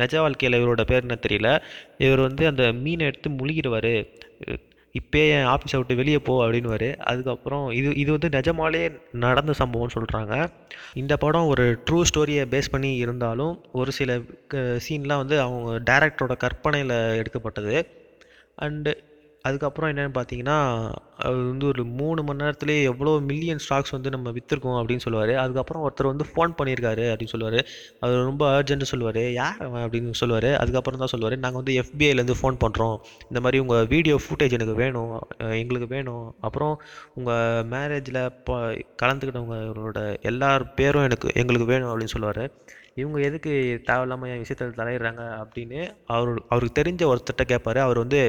நெஜ 0.00 0.16
வாழ்க்கையில் 0.20 0.58
இவரோட 0.60 0.82
பேர் 0.82 1.04
என்ன 1.06 1.18
தெரியல. 1.26 1.50
இவர் 1.98 2.20
வந்து 2.20 2.46
அந்த 2.46 2.72
மீனை 2.72 3.06
எடுத்து 3.06 3.30
முழுகிடுவார். 3.30 3.94
இப்போயே 4.94 5.26
என் 5.30 5.48
ஆஃபீஸை 5.54 5.76
விட்டு 5.76 5.94
வெளியே 5.94 6.18
போ 6.18 6.34
அப்படின்னுவார். 6.44 6.96
அதுக்கப்புறம் 7.10 7.70
இது 7.70 7.90
இது 7.94 8.10
வந்து 8.10 8.28
நிஜமாலே 8.28 8.80
நடந்த 9.24 9.52
சம்பவம்னு 9.58 9.96
சொல்கிறாங்க 9.96 10.48
இந்த 10.94 11.16
படம் 11.16 11.46
ஒரு 11.46 11.64
ட்ரூ 11.90 12.02
ஸ்டோரியை 12.10 12.44
பேஸ் 12.54 12.70
பண்ணி 12.70 12.90
இருந்தாலும் 12.96 13.54
ஒரு 13.72 13.92
சில 13.92 14.16
சீன்லாம் 14.86 15.22
வந்து 15.24 15.40
அவங்க 15.40 15.78
டேரக்டரோட 15.90 16.36
கற்பனையில் 16.36 16.96
எடுக்கப்பட்டது. 17.20 17.76
அண்டு 18.58 18.92
அதுக்கப்புறம் 19.42 19.90
என்னென்னு 19.90 20.14
பார்த்தீங்கன்னா 20.16 20.56
அது 21.26 21.36
வந்து 21.50 21.66
ஒரு 21.66 21.82
மூணு 21.84 22.22
மணி 22.22 22.40
நேரத்துலேயே 22.44 22.82
எவ்வளோ 22.82 23.12
மில்லியன் 23.28 23.62
ஸ்டாக்ஸ் 23.64 23.90
வந்து 23.90 24.10
நம்ம 24.10 24.30
விற்றுருக்கோம் 24.30 24.78
அப்படின்னு 24.80 25.04
சொல்லுவார். 25.04 25.32
அதுக்கப்புறம் 25.34 25.84
ஒருத்தர் 25.86 26.10
வந்து 26.12 26.24
ஃபோன் 26.30 26.52
பண்ணியிருக்காரு 26.58 27.04
அப்படின்னு 27.12 27.32
சொல்லுவார். 27.34 27.58
அவர் 28.00 28.26
ரொம்ப 28.30 28.44
அர்ஜென்ட்டு 28.56 28.90
சொல்லுவார். 28.92 29.20
யார் 29.32 29.60
அவன்? 29.66 29.84
அப்படின்னு 29.86 30.18
சொல்லுவார். 30.22 30.48
அதுக்கப்புறம் 30.52 30.98
தான் 30.98 31.12
சொல்லுவார். 31.14 31.36
நாங்கள் 31.36 31.60
வந்து 31.62 31.76
எஃபிஐலேருந்து 31.82 32.38
ஃபோன் 32.40 32.58
பண்ணுறோம் 32.64 32.96
இந்த 33.28 33.40
மாதிரி 33.40 33.58
உங்கள் 33.58 33.86
வீடியோ 33.86 34.18
ஃபுட்டேஜ் 34.24 34.56
எனக்கு 34.58 34.74
வேணும். 34.74 35.14
எங்களுக்கு 35.62 35.88
வேணும். 35.96 36.26
அப்புறம் 36.40 36.74
உங்கள் 37.14 37.66
மேரேஜில் 37.74 38.20
இப்போ 38.24 38.58
கலந்துக்கிட்டவங்களோட 39.02 40.00
எல்லார் 40.22 40.74
பேரும் 40.74 41.02
எனக்கு 41.02 41.28
எங்களுக்கு 41.34 41.68
வேணும் 41.72 41.90
அப்படின்னு 41.92 42.14
சொல்லுவார். 42.16 42.44
இவங்க 42.94 43.18
எதுக்கு 43.20 43.52
தேவையில்லாமல் 43.84 44.30
என் 44.32 44.42
விஷயத்தில் 44.44 44.78
தலையிடுறாங்க 44.80 45.22
அப்படின்னு 45.42 45.80
அவர் 46.14 46.30
அவருக்கு 46.48 46.78
தெரிஞ்ச 46.80 47.02
ஒருத்தர்கிட்ட 47.10 47.44
கேட்பார் 47.52 47.78
அவர் 47.78 47.98
வந்து 47.98 48.20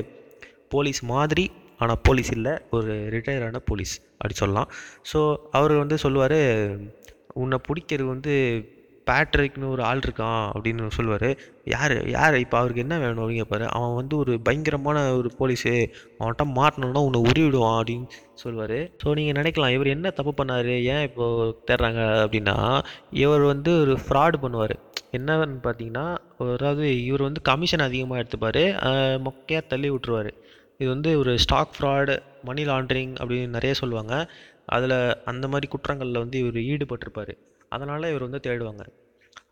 போலீஸ் 0.74 1.02
மாதிரி 1.14 1.46
ஆனால் 1.84 2.02
போலீஸ் 2.08 2.32
இல்லை 2.38 2.54
ஒரு 2.78 2.92
ரிட்டையரான 3.16 3.62
போலீஸ் 3.70 3.96
அப்படி 4.18 4.36
சொல்லலாம். 4.42 4.70
ஸோ 5.12 5.20
அவர் 5.60 5.74
வந்து 5.84 5.96
சொல்லுவார் 6.04 6.40
உன்னை 7.42 7.58
பிடிக்கிறது 7.68 8.14
வந்து 8.14 8.34
பேட்ரிக்னு 9.08 9.72
ஒரு 9.76 9.82
ஆள் 9.88 10.02
இருக்கான் 10.06 10.44
அப்படின்னு 10.54 10.90
சொல்லுவார். 10.98 11.28
யார் 11.74 11.94
யார்? 12.16 12.36
இப்போ 12.44 12.56
அவருக்கு 12.60 12.84
என்ன 12.84 12.96
வேணும்? 13.04 13.22
அப்படின்னு 13.24 13.42
கேட்பாரு 13.42 13.66
அவன் 13.78 13.96
வந்து 14.00 14.16
ஒரு 14.24 14.34
பயங்கரமான 14.48 14.98
ஒரு 15.20 15.30
போலீஸு 15.40 15.72
அவன்கிட்ட 16.20 16.46
மாட்டணும்னா 16.60 17.02
உன்னை 17.08 17.22
உருவிடுவான் 17.30 17.78
அப்படின்னு 17.80 18.08
சொல்லுவார். 18.44 18.78
ஸோ 19.02 19.16
நீங்கள் 19.20 19.38
நினைக்கலாம் 19.40 19.74
இவர் 19.78 19.94
என்ன 19.96 20.12
தப்பு 20.20 20.34
பண்ணார் 20.40 20.72
ஏன் 20.94 21.04
இப்போது 21.10 21.50
தேடுறாங்க 21.70 22.04
அப்படின்னா 22.26 22.56
இவர் 23.24 23.46
வந்து 23.54 23.74
ஒரு 23.84 23.96
ஃப்ராடு 24.06 24.40
பண்ணுவார். 24.46 24.76
என்னன்னு 25.18 25.60
பார்த்தீங்கன்னா 25.68 26.06
அதாவது 26.54 26.86
இவர் 27.10 27.28
வந்து 27.28 27.42
கமிஷன் 27.52 27.88
அதிகமாக 27.88 28.22
எடுத்துப்பார் 28.22 28.64
மொக்கையாக 29.28 29.70
தள்ளி 29.74 29.90
விட்டுருவார். 29.96 30.32
இது 30.82 30.90
வந்து 30.90 31.12
ஒரு 31.22 31.32
ஸ்டாக் 31.44 31.76
ஃப்ராடு 31.78 32.14
மணி 32.44 32.62
லாண்ட்ரிங் 32.66 33.14
அப்படின்னு 33.22 33.56
நிறைய 33.58 33.74
சொல்லுவாங்க. 33.82 34.16
அதில் 34.76 34.98
அந்த 35.32 35.46
மாதிரி 35.54 35.68
குற்றங்களில் 35.76 36.22
வந்து 36.24 36.38
இவர் 36.44 36.60
ஈடுபட்டிருப்பார். 36.72 37.34
அதனால் 37.76 38.10
இவர் 38.12 38.28
வந்து 38.28 38.42
தேடுவாங்க. 38.48 38.84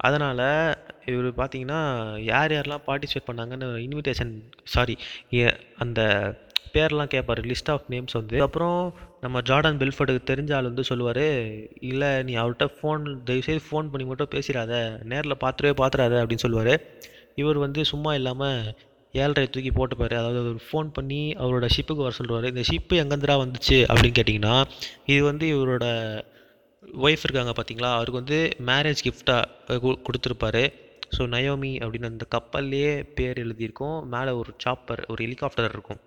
அதனால் 0.07 0.43
இவர் 1.13 1.29
பார்த்தீங்கன்னா 1.39 1.79
யார் 2.31 2.51
யாரெல்லாம் 2.51 2.85
பார்ட்டிசிபேட் 2.87 3.29
பண்ணாங்கன்னு 3.29 3.67
இன்விடேஷன் 3.85 4.33
சாரி 4.75 4.95
அந்த 5.83 6.01
பேர்லாம் 6.73 7.11
கேட்பாரு 7.13 7.43
லிஸ்ட் 7.51 7.71
ஆஃப் 7.73 7.85
நேம்ஸ் 7.93 8.17
வந்து. 8.19 8.37
அப்புறம் 8.47 8.79
நம்ம 9.21 9.41
ஜார்டன் 9.49 9.79
பெல்ஃபோர்டுக்கு 9.81 10.29
தெரிஞ்ச 10.31 10.51
ஆள் 10.57 10.69
வந்து 10.71 10.83
சொல்லுவார் 10.89 11.25
இல்லை 11.91 12.09
நீ 12.27 12.33
அவர்கிட்ட 12.43 12.67
ஃபோன் 12.79 13.05
தயவுசெய்து 13.29 13.63
ஃபோன் 13.69 13.89
பண்ணி 13.93 14.07
மட்டும் 14.11 14.33
பேசிடாத. 14.35 14.73
நேரில் 15.11 15.41
பார்த்துடவே 15.43 15.73
பார்த்துடாத. 15.83 16.15
அப்படின்னு 16.21 16.45
சொல்லுவார். 16.45 16.75
இவர் 17.41 17.59
வந்து 17.65 17.81
சும்மா 17.91 18.11
இல்லாமல் 18.19 18.61
ஏழ்ரை 19.13 19.43
தூக்கி 19.49 19.71
போட்டுப்பார் 19.75 20.15
அதாவது 20.19 20.39
அவர் 20.39 20.57
ஃபோன் 20.65 20.89
பண்ணி 20.97 21.21
அவரோட 21.43 21.67
ஷிப்புக்கு 21.75 22.05
வர 22.05 22.13
சொல்லுவார் 22.17 22.51
இந்த 22.51 22.63
ஷிப்பு 22.69 22.99
எங்கேருந்துடா 23.01 23.37
வந்துச்சு 23.43 23.77
அப்படின்னு 23.91 24.17
கேட்டிங்கன்னா 24.19 24.55
இது 25.05 25.21
வந்து 25.23 25.45
இவரோட 25.55 25.85
ஒய்ஃப் 27.07 27.25
இருக்காங்க 27.27 27.53
பார்த்தீங்களா 27.57 27.89
அவருக்கு 27.95 28.21
வந்து 28.21 28.39
மேரேஜ் 28.69 29.01
கிஃப்டாக 29.07 29.95
கொடுத்துருப்பாரு. 30.05 30.63
ஸோ 31.17 31.21
நயோமி 31.35 31.71
அப்படின்னு 31.83 32.11
அந்த 32.11 32.25
கப்பல்லையே 32.35 32.93
பேர் 33.17 33.41
எழுதியிருக்கும். 33.43 33.97
மேலே 34.07 34.31
ஒரு 34.41 34.51
சாப்பர் 34.63 35.01
ஒரு 35.07 35.19
ஹெலிகாப்டர் 35.25 35.73
இருக்கும். 35.73 36.01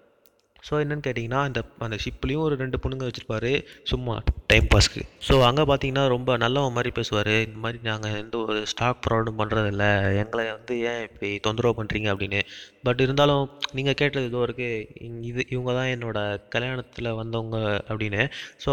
ஸோ 0.67 0.73
என்னென்னு 0.83 1.05
கேட்டிங்கன்னா 1.07 1.41
அந்த 1.49 1.61
அந்த 1.85 1.97
ஷிப்லேயும் 2.03 2.45
ஒரு 2.47 2.55
ரெண்டு 2.63 2.77
பொண்ணுங்க 2.83 3.07
வச்சுருப்பாரு. 3.09 3.51
சும்மா 3.91 4.15
டைம் 4.51 4.67
பாஸ்க்கு 4.73 5.03
ஸோ 5.29 5.35
அங்கே 5.49 5.65
பார்த்தீங்கன்னா 5.71 6.05
ரொம்ப 6.15 6.37
நல்லவன் 6.43 6.77
மாதிரி 6.77 6.91
பேசுவார். 6.99 7.33
இந்த 7.47 7.59
மாதிரி 7.65 7.79
நாங்கள் 7.89 8.19
எந்த 8.23 8.37
ஒரு 8.45 8.61
ஸ்டாக் 8.73 9.01
ப்ராப்ளம் 9.07 9.41
பண்ணுறதில்ல 9.41 9.87
எங்களை 10.23 10.45
வந்து 10.57 10.77
ஏன் 10.91 11.03
இப்படி 11.09 11.31
தொந்தரவு 11.47 11.77
பண்ணுறீங்க 11.79 12.09
அப்படின்னு. 12.15 12.41
பட் 12.89 13.03
இருந்தாலும் 13.07 13.45
நீங்கள் 13.79 13.99
கேட்டது 14.03 14.31
இதோ 14.31 14.45
இருக்குது 14.49 15.11
இது 15.31 15.43
இவங்க 15.55 15.73
தான் 15.79 15.93
என்னோடய 15.97 16.41
கல்யாணத்தில் 16.55 17.11
வந்தவங்க 17.23 17.59
அப்படின்னு. 17.91 18.23
ஸோ 18.67 18.73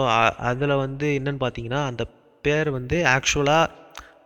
அதில் 0.51 0.81
வந்து 0.85 1.09
என்னென்னு 1.19 1.43
பார்த்தீங்கன்னா 1.45 1.81
அந்த 1.91 2.05
பேர் 2.47 2.71
வந்து 2.77 2.97
ஆக்சுவலாக 3.15 3.75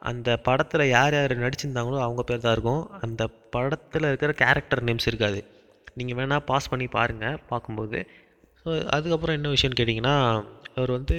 அந்த 0.10 0.30
படத்தில் 0.48 0.92
யார் 0.98 1.16
யார் 1.18 1.42
நடிச்சிருந்தாங்களோ 1.44 2.00
அவங்க 2.06 2.22
பேர் 2.30 2.46
தான் 2.46 2.56
இருக்கும். 2.56 2.84
அந்த 3.06 3.24
படத்தில் 3.56 4.08
இருக்கிற 4.10 4.32
கேரக்டர் 4.42 4.88
நேம்ஸ் 4.88 5.10
இருக்காது. 5.12 5.40
நீங்கள் 6.00 6.18
வேணால் 6.20 6.46
பாஸ் 6.50 6.72
பண்ணி 6.72 6.88
பாருங்கள் 6.98 7.40
பார்க்கும்போது. 7.52 8.00
ஸோ 8.62 8.70
அதுக்கப்புறம் 8.96 9.38
என்ன 9.38 9.50
விஷயம்னு 9.56 9.80
கேட்டிங்கன்னா 9.80 10.18
அவர் 10.76 10.92
வந்து 10.98 11.16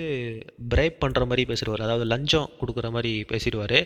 பிரைப் 0.73 0.97
பண்ணுற 1.03 1.23
மாதிரி 1.31 1.43
பேசிடுவார். 1.51 1.83
அதாவது 1.87 2.07
லஞ்சம் 2.13 2.49
கொடுக்குற 2.61 2.87
மாதிரி 2.95 3.13
பேசிடுவார். 3.33 3.77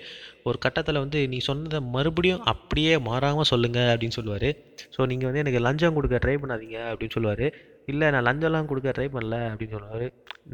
ஒரு 0.49 0.59
கட்டத்தில் 0.65 1.03
வந்து 1.05 1.21
நீ 1.33 1.39
சொன்னதை 1.49 1.81
மறுபடியும் 1.97 2.45
அப்படியே 2.53 2.95
மாறாமல் 3.09 3.51
சொல்லுங்கள் 3.53 3.91
அப்படின்னு 3.95 4.19
சொல்லுவார். 4.19 4.49
ஸோ 4.95 5.07
நீங்கள் 5.11 5.29
வந்து 5.31 5.43
எனக்கு 5.45 5.61
லஞ்சம் 5.67 5.97
கொடுக்க 5.99 6.21
ட்ரை 6.25 6.37
பண்ணாதீங்க 6.43 6.79
அப்படின்னு 6.93 7.17
சொல்லுவார். 7.17 7.47
இல்லை 7.93 8.07
நான் 8.15 8.27
லஞ்சம்லாம் 8.29 8.71
கொடுக்க 8.71 8.95
ட்ரை 8.97 9.09
பண்ணல 9.17 9.37
அப்படின்னு 9.51 9.77
சொல்லுவார். 9.77 10.07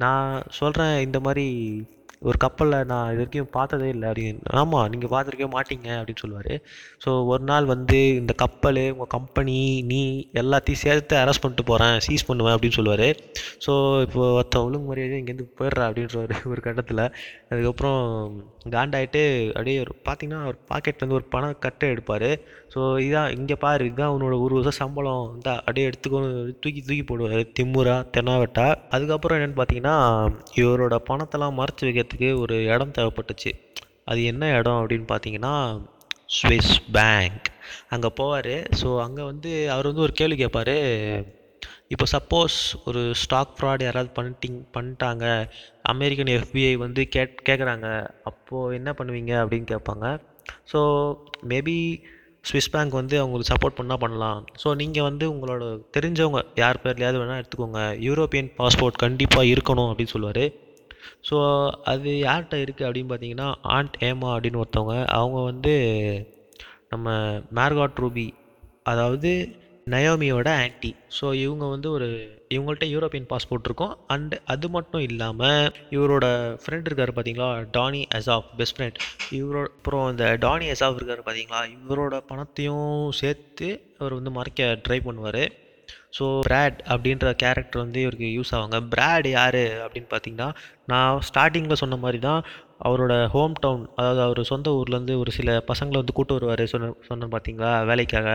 நான் 0.02 0.42
சொல்கிறேன் 0.60 0.96
இந்த 1.06 1.20
மாதிரி 1.26 1.46
ஒரு 2.28 2.38
கப்பலில் 2.44 2.86
நான் 2.90 3.08
இது 3.12 3.20
வரைக்கும் 3.20 3.50
பார்த்ததே 3.56 3.88
இல்லை. 3.94 4.06
அப்படின்னு 4.10 4.52
ஆமாம் 4.60 4.88
நீங்கள் 4.92 5.12
பார்த்துருக்கவே 5.14 5.50
மாட்டீங்க 5.56 5.88
அப்படின்னு 5.98 6.22
சொல்லுவார். 6.24 6.52
ஸோ 7.04 7.10
ஒரு 7.32 7.44
நாள் 7.50 7.70
வந்து 7.74 8.00
இந்த 8.20 8.32
கப்பல் 8.44 8.82
உங்கள் 8.94 9.12
கம்பெனி 9.16 9.56
நீ 9.92 10.00
எல்லாத்தையும் 10.42 10.82
சேர்த்து 10.84 11.16
அரெஸ்ட் 11.22 11.44
பண்ணிட்டு 11.44 11.68
போகிறேன் 11.70 11.96
சீஸ் 12.06 12.26
பண்ணுவேன் 12.30 12.56
அப்படின்னு 12.56 12.78
சொல்லுவார். 12.78 13.06
ஸோ 13.66 13.72
இப்போ 14.06 14.22
ஒருத்த 14.38 14.64
ஒழுங்கு 14.66 14.90
மரியாதை 14.90 15.18
இங்கேருந்து 15.20 15.48
போயிடுறா 15.60 15.86
அப்படின்றவாரு 15.88 16.36
ஒரு 16.52 16.62
கட்டத்தில். 16.66 17.04
அதுக்கப்புறம் 17.52 18.02
காண்டாயிட்டு 18.74 19.22
அப்படியே 19.54 19.78
ஒரு 19.84 19.94
பார்த்தீங்கன்னா 20.06 20.42
அவர் 20.44 20.58
பாக்கெட்லேருந்து 20.70 21.18
ஒரு 21.20 21.26
பணம் 21.34 21.58
கட்டை 21.64 21.88
எடுப்பார். 21.94 22.28
ஸோ 22.74 22.80
இதான் 23.06 23.32
இங்கே 23.38 23.56
பாரு 23.64 23.82
இதுதான் 23.88 24.14
உன்னோட 24.14 24.34
ஒரு 24.44 24.54
வருஷம் 24.58 24.78
சம்பளம். 24.82 25.26
இந்த 25.36 25.50
அப்படியே 25.64 25.88
எடுத்துக்கோ 25.88 26.20
தூக்கி 26.62 26.80
தூக்கி 26.86 27.04
போடுவார். 27.10 27.42
திம்முரா 27.58 27.96
தென்னாவட்டா. 28.16 28.66
அதுக்கப்புறம் 28.94 29.38
என்னென்னு 29.38 29.58
பார்த்தீங்கன்னா 29.60 29.96
இவரோட 30.62 30.96
பணத்தெல்லாம் 31.10 31.58
மறைச்சி 31.60 31.82
வைக்கிறதுக்கு 32.14 32.40
ஒரு 32.42 32.56
இடம் 32.74 32.96
தேவைப்பட்டுச்சு. 32.98 33.52
அது 34.10 34.20
என்ன 34.32 34.44
இடம் 34.58 34.80
அப்படின்னு 34.80 35.06
பார்த்தீங்கன்னா 35.12 35.54
ஸ்விஸ் 36.36 36.74
பேங்க் 36.96 37.46
அங்கே 37.94 38.10
போவார். 38.20 38.54
ஸோ 38.80 38.88
அங்கே 39.04 39.22
வந்து 39.30 39.50
அவர் 39.74 39.88
வந்து 39.90 40.04
ஒரு 40.06 40.14
கேள்வி 40.20 40.36
கேட்பார் 40.42 40.76
இப்போ 41.92 42.06
சப்போஸ் 42.12 42.56
ஒரு 42.88 43.00
ஸ்டாக் 43.22 43.54
ஃப்ராட் 43.56 43.84
யாராவது 43.86 44.10
பண்ணிட்டிங் 44.18 44.58
பண்ணிட்டாங்க. 44.76 45.24
அமெரிக்கன் 45.92 46.32
எஃபிஐ 46.38 46.72
வந்து 46.84 47.02
கேட் 47.14 47.34
கேட்குறாங்க 47.48 47.88
அப்போது 48.30 48.76
என்ன 48.78 48.90
பண்ணுவீங்க 48.98 49.32
அப்படின்னு 49.42 49.68
கேட்பாங்க 49.72 50.06
ஸோ 50.72 50.80
மேபி 51.52 51.76
ஸ்விஸ் 52.48 52.72
பேங்க் 52.72 52.98
வந்து 53.00 53.16
அவங்களுக்கு 53.20 53.50
சப்போர்ட் 53.52 53.78
பண்ணால் 53.78 54.02
பண்ணலாம். 54.02 54.40
ஸோ 54.62 54.68
நீங்கள் 54.80 55.06
வந்து 55.08 55.24
உங்களோட 55.34 55.64
தெரிஞ்சவங்க 55.96 56.40
யார் 56.62 56.82
பேர்லையாவது 56.82 57.20
வேணால் 57.20 57.40
எடுத்துக்கோங்க. 57.42 57.82
யூரோப்பியன் 58.08 58.50
பாஸ்போர்ட் 58.58 59.02
கண்டிப்பாக 59.04 59.52
இருக்கணும் 59.52 59.90
அப்படின்னு 59.90 60.14
சொல்லுவார். 60.16 60.44
ஸோ 61.28 61.36
அது 61.84 62.10
யார்கிட்ட 62.26 62.56
இருக்குது 62.64 62.86
அப்படின்னு 62.88 63.12
பார்த்தீங்கன்னா 63.12 63.48
ஆண்ட் 63.76 63.98
ஏமா 64.10 64.30
அப்படின்னு 64.34 64.62
ஒருத்தவங்க 64.64 64.96
அவங்க 65.18 65.40
வந்து 65.42 65.74
நம்ம 66.88 67.10
மேர்காட் 67.54 68.00
ரூபி 68.04 68.28
அதாவது 68.82 69.30
நயோமியோட 69.92 70.48
ஆன்ட்டி 70.62 70.90
ஸோ 71.16 71.26
இவங்க 71.34 71.64
வந்து 71.68 71.88
ஒரு 71.90 72.06
இவங்கள்ட்ட 72.48 72.86
யூரோப்பியன் 72.92 73.28
பாஸ்போர்ட் 73.30 73.66
இருக்கும். 73.68 73.96
அண்ட் 74.06 74.34
அது 74.44 74.66
மட்டும் 74.68 75.00
இல்லாமல் 75.00 75.72
இவரோட 75.90 76.26
ஃப்ரெண்ட் 76.62 76.88
இருக்கார் 76.88 77.12
பார்த்தீங்களா 77.16 77.48
டானி 77.76 78.02
அசாப் 78.18 78.48
பெஸ்ட் 78.56 78.76
ஃப்ரெண்ட் 78.76 78.98
இவரோட 79.30 79.66
அப்புறம் 79.76 80.10
இந்த 80.10 80.26
டானி 80.40 80.66
அசாஃப் 80.74 80.98
இருக்கார் 81.00 81.24
பார்த்தீங்களா 81.26 81.60
இவரோட 81.76 82.18
பணத்தையும் 82.30 83.10
சேர்த்து 83.20 83.68
அவர் 83.98 84.16
வந்து 84.18 84.30
மறைக்க 84.30 84.80
ட்ரை 84.88 84.98
பண்ணுவார். 85.08 85.42
ஸோ 86.18 86.24
பிராட் 86.48 86.78
அப்படின்ற 86.92 87.28
கேரக்டர் 87.42 87.82
வந்து 87.84 88.00
இவருக்கு 88.04 88.28
யூஸ் 88.36 88.52
ஆவாங்க. 88.56 88.78
பிராட் 88.92 89.28
யார் 89.38 89.62
அப்படின்னு 89.84 90.10
பார்த்தீங்கன்னா 90.12 90.48
நான் 90.92 91.22
ஸ்டார்டிங்கில் 91.28 91.82
சொன்ன 91.82 91.98
மாதிரி 92.04 92.20
தான் 92.28 92.42
அவரோட 92.86 93.14
ஹோம் 93.34 93.54
டவுன் 93.64 93.84
அதாவது 93.98 94.20
அவர் 94.26 94.40
சொந்த 94.52 94.70
ஊர்லேருந்து 94.78 95.14
ஒரு 95.22 95.30
சில 95.38 95.50
பசங்களை 95.70 95.98
வந்து 96.02 96.16
கூட்டு 96.18 96.36
வருவார். 96.36 96.62
சொன்ன 96.72 96.92
சொன்னேன் 97.08 97.34
பார்த்தீங்களா 97.34 97.72
வேலைக்காக. 97.90 98.28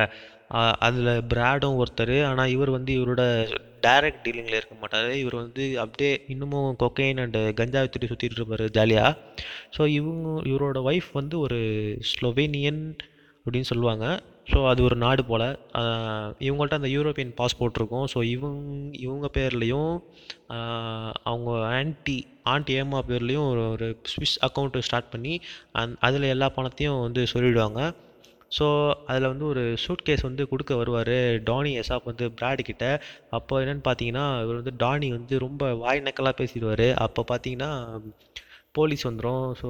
அதில் 0.86 1.10
பிராடும் 1.32 1.80
ஒருத்தர். 1.82 2.16
ஆனால் 2.30 2.54
இவர் 2.54 2.72
வந்து 2.78 2.92
இவரோட 3.00 3.24
டைரக்ட் 3.86 4.24
டீலிங்கில் 4.26 4.58
இருக்க 4.60 4.76
மாட்டார். 4.82 5.12
இவர் 5.24 5.36
வந்து 5.44 5.64
அப்படியே 5.84 6.14
இன்னமும் 6.34 6.72
கொக்கைன் 6.84 7.22
அண்டு 7.24 7.42
கஞ்சா 7.60 7.82
வித்துட்டு 7.84 8.10
சுற்றிட்டு 8.12 8.40
இருப்பார் 8.40 8.66
ஜாலியாக 8.78 9.12
ஸோ 9.76 9.82
இவங்க 10.00 10.28
இவரோட 10.52 10.80
ஒய்ஃப் 10.92 11.12
வந்து 11.20 11.38
ஒரு 11.46 11.60
ஸ்லோவேனியன் 12.12 12.82
அப்படின்னு 13.46 13.70
சொல்லுவாங்க. 13.74 14.06
ஸோ 14.50 14.60
அது 14.70 14.82
ஒரு 14.88 14.96
நாடு 15.04 15.22
போல். 15.30 15.46
இவங்கள்ட்ட 16.48 16.80
அந்த 16.80 16.90
யூரோப்பியன் 16.96 17.34
பாஸ்போர்ட் 17.40 17.80
இருக்கும். 17.80 18.06
ஸோ 18.14 18.20
இவங்க 18.34 18.60
இவங்க 19.06 19.28
பேர்லேயும் 19.38 19.94
அவங்க 21.32 21.50
ஆன்ட்டி 21.78 22.18
ஆண்டி 22.54 22.74
ஏமா 22.82 23.00
பேர்லேயும் 23.10 23.48
ஒரு 23.52 23.64
ஒரு 23.74 23.88
ஸ்விஸ் 24.14 24.38
அக்கௌண்ட்டு 24.48 24.86
ஸ்டார்ட் 24.88 25.12
பண்ணி 25.16 25.34
அந் 25.82 25.96
அதில் 26.08 26.32
எல்லா 26.36 26.48
பணத்தையும் 26.58 27.04
வந்து 27.08 27.24
சொல்லிவிடுவாங்க 27.34 27.82
ஸோ 28.58 28.66
அதில் 29.10 29.32
வந்து 29.32 29.46
ஒரு 29.52 29.64
சூட் 29.84 30.06
கேஸ் 30.08 30.28
வந்து 30.28 30.44
கொடுக்க 30.52 30.74
வருவார். 30.76 31.16
டானி 31.50 31.72
எசாப் 31.82 32.08
வந்து 32.12 32.26
பிராடு 32.38 32.62
கிட்ட. 32.70 32.86
அப்போ 33.38 33.60
என்னென்னு 33.64 33.84
பார்த்தீங்கன்னா 33.88 34.26
இவர் 34.44 34.60
வந்து 34.62 34.74
டானி 34.84 35.10
வந்து 35.18 35.36
ரொம்ப 35.46 35.64
வாய் 35.84 36.06
நக்கலாக 36.08 36.36
பேசிடுவார். 36.42 36.88
அப்போ 37.06 37.24
பார்த்தீங்கன்னா 37.32 37.72
போலீஸ் 38.80 39.08
வந்துடும் 39.08 39.46
ஸோ 39.62 39.68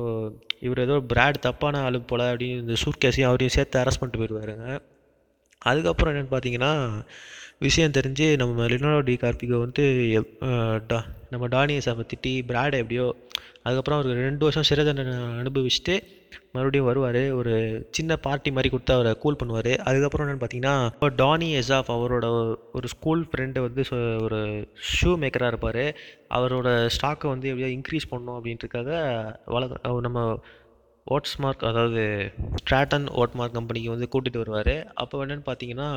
இவர் 0.60 0.80
ஏதோ 0.80 0.96
பிராட் 1.12 1.40
தப்பான 1.40 1.82
ஆளு 1.82 2.00
போல் 2.04 2.30
அப்படின்னு 2.30 2.64
இந்த 2.64 2.76
சூட்கேஸையும் 2.84 3.30
அவரையும் 3.30 3.56
சேர்த்து 3.56 3.82
அரெஸ்ட் 3.82 4.02
பண்ணிட்டு 4.02 4.22
போயிடுவாருங்க 4.22 4.68
அதுக்கப்புறம் 5.62 6.12
என்னென்னு 6.14 6.34
பார்த்தீங்கன்னா 6.34 6.72
விஷயம் 7.60 7.96
தெரிஞ்சு 7.96 8.28
நம்ம 8.38 8.68
லினோடோ 8.68 9.00
டி 9.04 9.16
கார்பிகோ 9.16 9.58
வந்து 9.60 9.86
டா 10.88 11.00
நம்ம 11.30 11.48
டானியஸை 11.48 12.04
திட்டி 12.06 12.34
பிராடை 12.50 12.78
எப்படியோ 12.80 13.08
அதுக்கப்புறம் 13.64 13.98
அவருக்கு 13.98 14.22
ரெண்டு 14.22 14.46
வருஷம் 14.46 14.68
சிறை 14.70 14.84
தண்டனை 14.86 15.16
அனுபவிச்சுட்டு 15.40 15.96
மறுபடியும் 16.52 16.86
வருவார் 16.86 17.22
ஒரு 17.32 17.54
சின்ன 17.92 18.16
பார்ட்டி 18.26 18.50
மாதிரி 18.50 18.70
கொடுத்து 18.70 18.94
அவரை 18.94 19.14
கூல் 19.14 19.40
பண்ணுவார். 19.44 19.72
அதுக்கப்புறம் 19.78 20.28
என்னென்னு 20.28 20.44
பார்த்தீங்கன்னா 20.44 20.76
டானி 21.24 21.50
எசாஃப் 21.62 21.92
அவரோட 21.96 22.28
ஒரு 22.74 22.88
ஸ்கூல் 22.88 23.28
ஃப்ரெண்டு 23.32 23.60
வந்து 23.60 23.84
ஒரு 24.22 24.40
ஷூ 24.92 25.12
மேக்கராக 25.24 25.52
இருப்பார். 25.54 25.84
அவரோட 26.38 26.90
ஸ்டாக்கை 26.98 27.28
வந்து 27.28 27.50
எப்படியோ 27.50 27.70
இன்க்ரீஸ் 27.78 28.10
பண்ணணும் 28.12 28.40
அப்படின்றதுக்காக 28.40 28.90
வள 29.46 29.68
நம்ம 30.00 30.40
ஓட்ஸ்மார்க் 31.16 31.64
அதாவது 31.70 32.02
ஸ்ட்ராட்டன் 32.60 33.06
ஓட்மார்க் 33.22 33.56
கம்பெனிக்கு 33.58 33.94
வந்து 33.94 34.08
கூட்டிகிட்டு 34.14 34.42
வருவார். 34.42 34.74
அப்போ 35.02 35.22
என்னென்னு 35.26 35.46
பார்த்தீங்கன்னா 35.48 35.88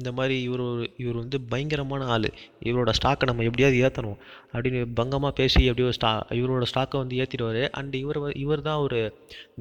இந்த 0.00 0.10
மாதிரி 0.18 0.36
இவர் 0.46 0.64
இவர் 1.02 1.18
வந்து 1.22 1.38
பயங்கரமான 1.52 2.06
ஆள். 2.14 2.28
இவரோட 2.68 2.92
ஸ்டாக்கை 2.98 3.26
நம்ம 3.30 3.44
எப்படியாவது 3.48 3.82
ஏற்றணும் 3.86 4.18
அப்படின்னு 4.52 4.80
பங்கமாக 5.00 5.34
பேசி 5.40 5.60
எப்படியோ 5.70 5.90
ஸ்டா 5.98 6.12
இவரோட 6.38 6.66
ஸ்டாக்கை 6.72 6.98
வந்து 7.02 7.18
ஏற்றிடுவார் 7.22 7.62
அண்ட் 7.80 7.94
இவர் 8.02 8.20
இவர் 8.44 8.66
தான் 8.68 8.82
ஒரு 8.86 9.00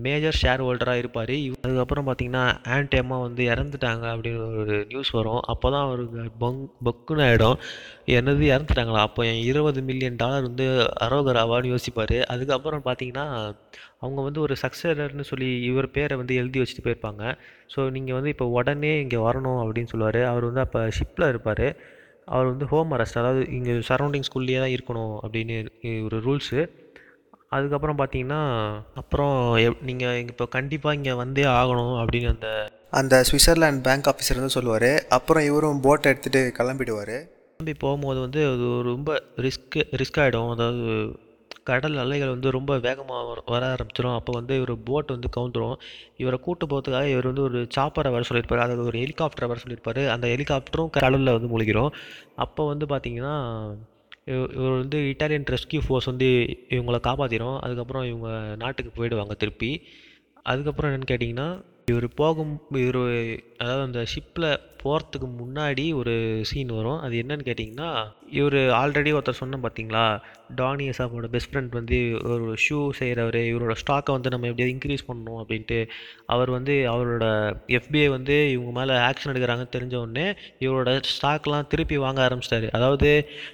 மேஜர் 0.05 0.39
ஷேர் 0.41 0.65
ஹோல்டராக 0.67 1.01
இருப்பார். 1.03 1.35
அதுக்கப்புறம் 1.65 2.07
பார்த்தீங்கன்னா 2.09 2.45
ஆன்டேமா 2.77 3.19
வந்து 3.27 3.43
இறந்துட்டாங்க 3.53 4.05
அப்படின்னு 4.13 4.41
ஒரு 4.63 4.77
நியூஸ் 4.91 5.13
வரும். 5.19 5.41
அப்போ 5.53 5.67
தான் 5.75 5.85
அவருக்கு 5.87 6.23
பங் 6.43 6.63
பக்குன்னு 6.87 7.25
ஆகிடும் 7.27 7.59
என்னது 8.17 8.45
இறந்துட்டாங்களா? 8.53 9.01
அப்போ 9.09 9.21
என் 9.31 9.43
இருபது 9.51 9.79
மில்லியன் 9.89 10.19
டாலர் 10.23 10.47
வந்து 10.49 10.67
அரோகராவான்னு 11.05 11.71
யோசிப்பார். 11.75 12.17
அதுக்கப்புறம் 12.33 12.85
பார்த்தீங்கன்னா 12.87 13.27
அவங்க 14.03 14.19
வந்து 14.27 14.39
ஒரு 14.45 14.55
சக்ஸரர்னு 14.63 15.25
சொல்லி 15.31 15.49
இவர் 15.69 15.87
பேரை 15.95 16.15
வந்து 16.21 16.37
எழுதி 16.41 16.59
வச்சுட்டு 16.61 16.85
போயிருப்பாங்க. 16.85 17.23
ஸோ 17.73 17.79
நீங்கள் 17.95 18.17
வந்து 18.17 18.31
இப்போ 18.33 18.45
உடனே 18.57 18.93
இங்கே 19.03 19.19
வரணும் 19.27 19.59
அப்படின்னு 19.63 19.91
சொல்லுவார். 19.93 20.21
அவர் 20.31 20.47
வந்து 20.49 20.63
அப்போ 20.65 20.81
ஷிப்பில் 20.99 21.29
இருப்பார். 21.31 21.67
அவர் 22.33 22.51
வந்து 22.51 22.65
ஹோம் 22.71 22.91
அரெஸ்ட் 22.95 23.19
அதாவது 23.21 23.41
இங்கே 23.57 23.73
சரௌண்டிங் 23.89 24.27
ஸ்கூல்லேயே 24.27 24.59
தான் 24.63 24.73
இருக்கணும் 24.75 25.15
அப்படின்னு 25.25 25.55
ஒரு 26.07 26.17
ரூல்ஸு 26.27 26.59
அதுக்கப்புறம் 27.55 27.97
பார்த்தீங்கன்னா 28.01 28.41
அப்புறம் 29.01 29.33
எப் 29.65 29.81
நீங்கள் 29.87 30.19
இப்போ 30.33 30.45
கண்டிப்பாக 30.55 30.97
இங்கே 30.97 31.13
வந்தே 31.21 31.45
ஆகணும் 31.59 31.95
அப்படின்னு 32.01 32.29
அந்த 32.33 32.49
அந்த 32.99 33.15
சுவிட்சர்லாண்ட் 33.29 33.81
பேங்க் 33.87 34.07
ஆஃபீஸர் 34.11 34.39
வந்து 34.41 34.57
சொல்லுவார். 34.57 34.91
அப்புறம் 35.17 35.45
இவரும் 35.49 35.81
போட்டை 35.85 36.07
எடுத்துகிட்டு 36.11 36.41
கிளம்பிடுவார். 36.59 37.15
கிளம்பி 37.51 37.75
போகும்போது 37.83 38.19
வந்து 38.25 38.41
அது 38.51 38.67
ரொம்ப 38.91 39.11
ரிஸ்க் 39.45 39.77
ரிஸ்க் 40.01 40.19
ஆகிடும் 40.23 40.53
அதாவது 40.55 40.85
கடல் 41.67 41.97
அலைகள் 42.03 42.33
வந்து 42.33 42.49
ரொம்ப 42.55 42.71
வேகமாக 42.85 43.23
வர 43.29 43.39
வர 43.53 43.63
ஆரம்பிச்சிடும் 43.73 44.15
அப்போ 44.17 44.31
வந்து 44.37 44.53
இவர் 44.59 44.73
போட் 44.89 45.13
வந்து 45.15 45.29
கவுந்துரும். 45.37 45.75
இவரை 46.21 46.37
கூட்டு 46.45 46.65
போகிறதுக்காக 46.65 47.09
இவர் 47.13 47.29
வந்து 47.31 47.43
ஒரு 47.47 47.59
சாப்பரை 47.75 48.11
வர 48.15 48.23
சொல்லியிருப்பார். 48.29 48.63
அதாவது 48.65 48.87
ஒரு 48.91 48.99
ஹெலிகாப்டரை 49.03 49.49
வர 49.51 49.59
சொல்லியிருப்பார். 49.63 50.01
அந்த 50.15 50.27
ஹெலிகாப்டரும் 50.33 50.91
கடலில் 50.97 51.35
வந்து 51.37 51.51
முழுகிடும் 51.53 51.91
அப்போ 52.45 52.65
வந்து 52.73 52.87
பார்த்தீங்கன்னா 52.93 53.35
இவர் 54.55 54.79
வந்து 54.81 54.97
இட்டாலியன் 55.11 55.47
ரெஸ்கியூ 55.55 55.81
ஃபோர்ஸ் 55.85 56.09
வந்து 56.11 56.27
இவங்களை 56.75 56.99
காப்பாற்றிடும் 57.07 57.57
அதுக்கப்புறம் 57.65 58.05
இவங்க 58.11 58.29
நாட்டுக்கு 58.63 58.91
போயிடுவாங்க 58.97 59.35
திருப்பி. 59.43 59.71
அதுக்கப்புறம் 60.51 60.89
என்னென்னு 60.89 61.11
கேட்டிங்கன்னா 61.11 61.47
இவர் 61.87 62.07
போகும் 62.13 62.51
இவர் 62.81 62.99
அதாவது 63.57 63.83
அந்த 63.85 64.01
ஷிப்பில் 64.11 64.47
போகிறதுக்கு 64.83 65.27
முன்னாடி 65.39 65.93
ஒரு 65.93 66.13
சீன் 66.49 66.71
வரும். 66.75 66.99
அது 66.99 67.15
என்னன்னு 67.21 67.45
கேட்டிங்கன்னா 67.47 67.89
இவர் 68.39 68.57
ஆல்ரெடி 68.79 69.11
ஒருத்தர் 69.17 69.39
சொன்ன 69.39 69.59
பார்த்தீங்களா 69.63 70.03
டானி 70.55 70.85
எசாப்போட 70.91 71.27
பெஸ்ட் 71.27 71.51
ஃப்ரெண்ட் 71.51 71.71
வந்து 71.71 71.97
ஒரு 72.33 72.55
ஷூ 72.65 72.77
செய்கிறவர் 72.99 73.39
இவரோட 73.51 73.75
ஸ்டாக்கை 73.81 74.11
வந்து 74.11 74.33
நம்ம 74.33 74.47
எப்படியாவது 74.47 74.73
இன்க்ரீஸ் 74.75 75.07
பண்ணணும் 75.09 75.39
அப்படின்ட்டு 75.41 75.79
அவர் 76.25 76.49
வந்து 76.49 76.75
அவரோட 76.93 77.25
எஃபிஐ 77.79 78.07
வந்து 78.09 78.37
இவங்க 78.51 78.71
மேலே 78.79 78.99
ஆக்ஷன் 79.07 79.33
எடுக்கிறாங்கன்னு 79.33 79.75
தெரிஞ்ச 79.77 79.95
உடனே 79.95 80.27
இவரோட 80.59 80.93
ஸ்டாக்லாம் 81.13 81.67
திருப்பி 81.67 81.97
வாங்க 81.97 82.21
ஆரம்பிச்சிட்டாரு. 82.27 82.69
அதாவது 82.71 83.11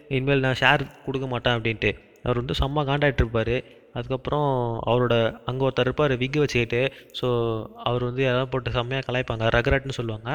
இனிமேல் 0.08 0.40
நான் 0.40 0.62
ஷேர் 0.62 0.86
கொடுக்க 1.06 1.28
மாட்டேன் 1.28 1.58
அப்படின்ட்டு. 1.58 1.94
அவர் 2.24 2.42
வந்து 2.42 2.60
செம்ம 2.60 2.86
காண்டாக்ட் 2.86 3.22
இருப்பார். 3.24 3.58
அதுக்கப்புறம் 3.96 4.50
அவரோட 4.90 5.16
அங்கே 5.50 5.66
ஒருத்தர் 5.68 5.88
இருப்பார் 5.88 6.14
விக்கு 6.24 6.40
வச்சுக்கிட்டு. 6.44 6.82
ஸோ 7.20 7.28
அவர் 7.90 8.04
வந்து 8.10 8.24
எதாவது 8.24 8.52
போட்டு 8.54 8.76
செம்மையாக 8.78 9.06
கலாய்ப்பாங்க. 9.10 9.46
ரக்ரட்னு 9.58 9.98
சொல்லுவாங்க. 10.00 10.30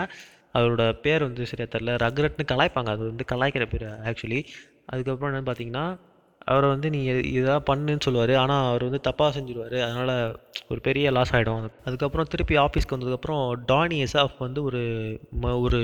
அவரோட 0.59 0.85
பேர் 1.05 1.27
வந்து 1.27 1.51
சரியாக 1.51 1.71
தெரில 1.75 1.93
ரக்ரட்னு 2.05 2.45
கலாய்ப்பாங்க. 2.53 2.91
அது 2.97 3.05
வந்து 3.11 3.27
கலாய்க்கிற 3.33 3.67
பேர் 3.75 3.87
ஆக்சுவலி 4.11 4.41
அதுக்கப்புறம் 4.93 5.31
என்னென்னு 5.31 5.49
பார்த்தீங்கன்னா 5.51 5.85
அவரை 6.53 6.69
வந்து 6.71 6.89
நீ 6.95 7.01
இதெல்லாம் 7.37 7.67
பண்ணுன்னு 7.71 8.05
சொல்லுவார். 8.07 8.33
ஆனால் 8.43 8.65
அவர் 8.71 8.87
வந்து 8.89 9.01
தப்பாக 9.09 9.31
செஞ்சுருவார். 9.37 9.77
அதனால் 9.89 10.15
ஒரு 10.73 10.81
பெரிய 10.89 11.11
லாஸ் 11.17 11.33
ஆகிடும் 11.37 11.69
அதுக்கப்புறம் 11.87 12.31
திருப்பி 12.33 12.57
ஆஃபீஸ்க்கு 12.57 12.97
வந்ததுக்கப்புறம் 12.97 13.43
டானி 13.71 13.99
எஸ்ஆஃப் 14.07 14.37
வந்து 14.39 14.63
ஒரு 14.63 14.81
ம 15.43 15.53
ஒரு 15.67 15.81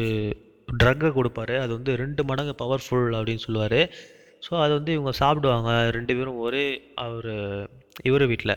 ட்ரக்கை 0.83 1.11
கொடுப்பாரு. 1.19 1.55
அது 1.65 1.73
வந்து 1.79 1.93
ரெண்டு 2.03 2.25
மடங்கு 2.31 2.55
பவர்ஃபுல் 2.63 3.09
அப்படின்னு 3.19 3.45
சொல்லுவார். 3.47 3.81
ஸோ 4.47 4.53
அது 4.65 4.73
வந்து 4.79 4.93
இவங்க 4.97 5.13
சாப்பிடுவாங்க. 5.23 5.71
ரெண்டு 5.97 6.13
பேரும் 6.19 6.41
ஒரே 6.47 6.65
அவர் 7.05 7.33
இவர் 8.09 8.25
வீட்டில் 8.33 8.55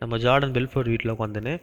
நம்ம 0.00 0.16
ஜார்டன் 0.24 0.54
பெல்ஃபோர்ட் 0.56 0.92
வீட்டில் 0.92 1.14
உட்காந்துன்னு 1.16 1.54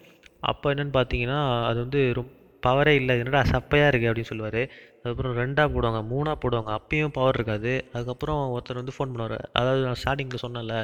அப்போ 0.51 0.67
என்னென்னு 0.73 0.95
பார்த்தீங்கன்னா 0.99 1.39
அது 1.69 1.77
வந்து 1.85 1.99
ரொம்ப 2.19 2.31
பவரே 2.65 2.93
இல்லை. 2.99 3.13
என்னடா 3.21 3.39
சப்பையாக 3.51 3.89
இருக்குது 3.91 4.09
அப்படின்னு 4.09 4.31
சொல்லுவார். 4.31 4.61
அதுக்கப்புறம் 4.97 5.37
ரெண்டாக 5.41 5.67
போடுவாங்க 5.75 5.99
மூணாக 6.11 6.35
போடுவாங்க. 6.43 6.71
அப்பயும் 6.79 7.13
பவர் 7.17 7.37
இருக்காது. 7.39 7.71
அதுக்கப்புறம் 7.93 8.41
ஒருத்தர் 8.55 8.79
வந்து 8.81 8.95
ஃபோன் 8.95 9.13
பண்ணுவார். 9.13 9.37
அதாவது 9.59 9.81
நான் 9.87 9.99
ஸ்டார்டிங்கில் 10.01 10.43
சொன்னேன்ல 10.43 10.75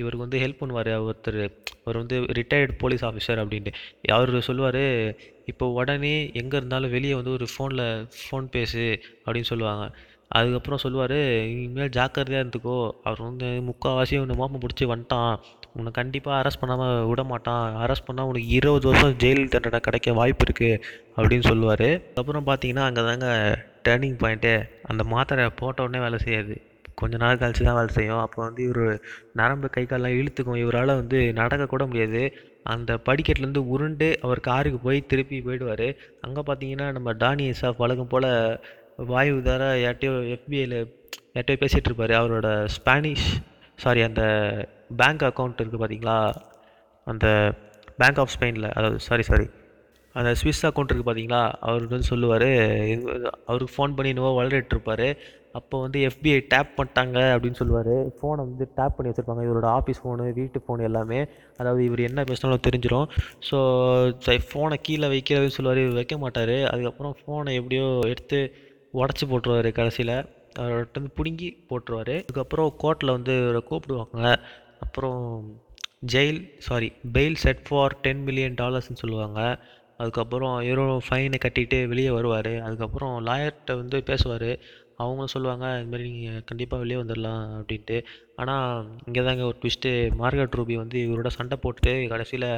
இவருக்கு 0.00 0.24
வந்து 0.26 0.40
ஹெல்ப் 0.44 0.60
பண்ணுவார். 0.62 0.90
ஒருத்தர் 1.06 1.40
அவர் 1.84 1.98
வந்து 2.02 2.18
ரிட்டையர்டு 2.38 2.74
போலீஸ் 2.82 3.04
ஆஃபீஸர் 3.10 3.42
அப்படின்ட்டு. 3.44 3.72
அவர் 4.16 4.32
சொல்லுவார் 4.48 4.82
இப்போ 5.52 5.64
உடனே 5.80 6.14
எங்கே 6.42 6.56
இருந்தாலும் 6.60 6.94
வெளியே 6.96 7.14
வந்து 7.20 7.34
ஒரு 7.38 7.48
ஃபோனில் 7.54 7.84
ஃபோன் 8.20 8.46
பேசு 8.56 8.84
அப்படின்னு 9.26 9.50
சொல்லுவாங்க. 9.52 9.86
அதுக்கப்புறம் 10.30 10.82
சொல்லுவார் 10.84 11.18
இனிமேல் 11.54 11.92
ஜாக்கிரதையாக 11.96 12.42
இருந்துக்கோ. 12.44 12.78
அவர் 13.06 13.20
வந்து 13.28 13.48
முக்கால்வாசி 13.68 14.20
உன்னை 14.22 14.36
மோப்பம் 14.40 14.62
பிடிச்சி 14.64 14.84
வந்துட்டான். 14.92 15.34
உன்னை 15.78 15.90
கண்டிப்பாக 15.98 16.38
அரெஸ்ட் 16.40 16.60
பண்ணாமல் 16.62 17.06
விட 17.10 17.22
மாட்டான். 17.32 17.64
அரெஸ்ட் 17.84 18.06
பண்ணால் 18.08 18.28
உனக்கு 18.30 18.48
இருபது 18.58 18.88
வருஷம் 18.90 19.16
ஜெயில் 19.22 19.52
தண்டனை 19.54 19.80
கிடைக்க 19.86 20.12
வாய்ப்பு 20.20 20.46
இருக்குது 20.46 20.80
அப்படின்னு 21.16 21.46
சொல்லுவார். 21.50 21.88
அப்புறம் 22.20 22.46
பார்த்தீங்கன்னா 22.50 22.86
அங்கே 22.88 23.04
தாங்க 23.08 23.28
டேர்னிங் 23.88 24.20
பாயிண்ட்டு 24.22 24.52
அந்த 24.90 25.02
மாத்திரை 25.14 25.44
போட்ட 25.60 25.86
உடனே 25.86 26.00
வேலை 26.06 26.20
செய்யாது. 26.26 26.56
கொஞ்ச 27.00 27.14
நாள் 27.22 27.40
கழிச்சு 27.40 27.62
தான் 27.68 27.78
வேலை 27.78 27.92
செய்யும். 27.96 28.22
அப்போ 28.24 28.38
வந்து 28.46 28.62
இவர் 28.68 28.84
நரம்பு 29.38 29.68
கை 29.76 29.84
காலெலாம் 29.84 30.18
இழுத்துக்கும். 30.18 30.60
இவரால் 30.64 30.98
வந்து 31.00 31.18
நடக்கக்கூட 31.40 31.84
முடியாது. 31.90 32.22
அந்த 32.74 32.92
படிக்கட்டுலேருந்து 33.06 33.62
உருண்டு 33.74 34.08
அவர் 34.26 34.40
காருக்கு 34.50 34.78
போய் 34.86 35.08
திருப்பி 35.10 35.38
போயிடுவார். 35.46 35.86
அங்கே 36.26 36.42
பார்த்தீங்கன்னா 36.48 36.86
நம்ம 36.98 37.12
டானி 37.22 37.46
எஸ்ஆஃப் 37.52 37.82
வழக்கம் 37.82 38.12
போல் 38.12 38.28
வாயு 38.98 39.34
தர 39.48 39.62
யார்ட்டையோ 39.84 40.14
எஃபிஐயில் 40.36 40.78
யார்ட்டையோ 41.36 41.58
பேசிகிட்டு 41.62 41.90
இருப்பார். 41.90 42.14
அவரோட 42.20 42.48
ஸ்பானிஷ் 42.76 43.28
சாரி 43.84 44.02
அந்த 44.08 44.22
பேங்க் 45.00 45.24
அக்கௌண்ட் 45.28 45.60
இருக்குது 45.62 45.82
பார்த்தீங்களா 45.82 46.16
அந்த 47.06 47.26
பேங்க் 48.00 48.20
ஆஃப் 48.22 48.34
ஸ்பெயினில் 48.34 48.72
அதாவது 48.76 48.98
சாரி 49.08 49.24
சாரி 49.30 49.46
அந்த 50.14 50.30
ஸ்விஸ் 50.40 50.66
அக்கௌண்ட் 50.66 50.90
இருக்குது 50.90 51.08
பார்த்தீங்களா 51.08 51.40
அவர் 51.66 51.92
வந்து 51.92 52.10
சொல்லுவார் 52.10 52.50
அவருக்கு 53.46 53.74
ஃபோன் 53.76 53.96
பண்ணி 53.96 54.12
என்னவோ 54.12 54.30
வளரிட்டுருப்பார் 54.40 55.08
அப்போ 55.58 55.76
வந்து 55.84 55.98
எஃபிஐ 56.08 56.38
டேப் 56.52 56.70
பண்ணிட்டாங்க 56.76 57.18
அப்படின்னு 57.34 57.58
சொல்லுவார். 57.60 57.92
ஃபோனை 58.18 58.40
வந்து 58.46 58.66
டேப் 58.78 58.94
பண்ணி 58.96 59.10
வச்சுருப்பாங்க. 59.10 59.42
இவரோட 59.46 59.66
ஆஃபீஸ் 59.78 60.00
ஃபோனு 60.02 60.24
வீட்டு 60.38 60.62
ஃபோன் 60.64 60.80
எல்லாமே. 60.88 61.20
அதாவது 61.60 61.82
இவர் 61.88 62.02
என்ன 62.08 62.24
பேசினாலும் 62.30 62.64
தெரிஞ்சிடும் 62.68 63.08
ஸோ 63.48 63.58
ஃபோனை 64.48 64.78
கீழே 64.86 65.08
வைக்கிறதுன்னு 65.14 65.56
சொல்லுவார். 65.58 65.82
இவர் 65.84 65.98
வைக்க 66.00 66.16
மாட்டார். 66.24 66.56
அதுக்கப்புறம் 66.72 67.14
ஃபோனை 67.20 67.52
எப்படியோ 67.60 67.86
எடுத்து 68.12 68.40
உடச்சி 69.00 69.24
போட்டுருவார் 69.30 69.68
கடைசியில். 69.80 70.16
அவர்கிட்ட 70.62 70.98
வந்து 71.00 71.12
பிடுங்கி 71.18 71.48
போட்டுருவார். 71.70 72.14
அதுக்கப்புறம் 72.24 72.68
கோர்ட்டில் 72.82 73.16
வந்து 73.16 73.34
இவரை 73.44 73.62
கூப்பிடுவாங்க. 73.70 74.20
அப்புறம் 74.84 75.22
jail 76.12 76.40
sorry 76.66 76.88
bail 77.16 77.40
set 77.44 77.64
for 77.68 77.96
ten 78.04 78.22
million 78.28 78.58
டாலர்ஸ்னு 78.62 79.02
சொல்லுவாங்க. 79.02 79.40
அதுக்கப்புறம் 80.02 80.56
இவரும் 80.68 81.02
ஃபைனை 81.06 81.38
கட்டிட்டு 81.44 81.78
வெளியே 81.92 82.10
வருவார். 82.18 82.52
அதுக்கப்புறம் 82.66 83.14
லாயர்கிட்ட 83.28 83.74
வந்து 83.82 83.98
பேசுவார். 84.10 84.50
அவங்களும் 85.02 85.32
சொல்லுவாங்க 85.34 85.66
இதுமாதிரி 85.80 86.04
நீங்கள் 86.16 86.44
கண்டிப்பாக 86.48 86.82
வெளியே 86.82 86.98
வந்துடலாம் 87.00 87.44
அப்படின்ட்டு. 87.58 87.96
ஆனால் 88.40 88.66
இங்கே 89.06 89.22
தாங்க 89.28 89.44
ஒரு 89.50 89.56
ட்விஸ்ட்டு 89.62 89.92
மார்கட் 90.20 90.56
ரூபி 90.58 90.74
வந்து 90.82 90.98
இவரோட 91.06 91.30
சண்டை 91.38 91.56
போட்டு 91.64 91.92
கடைசியில் 92.12 92.48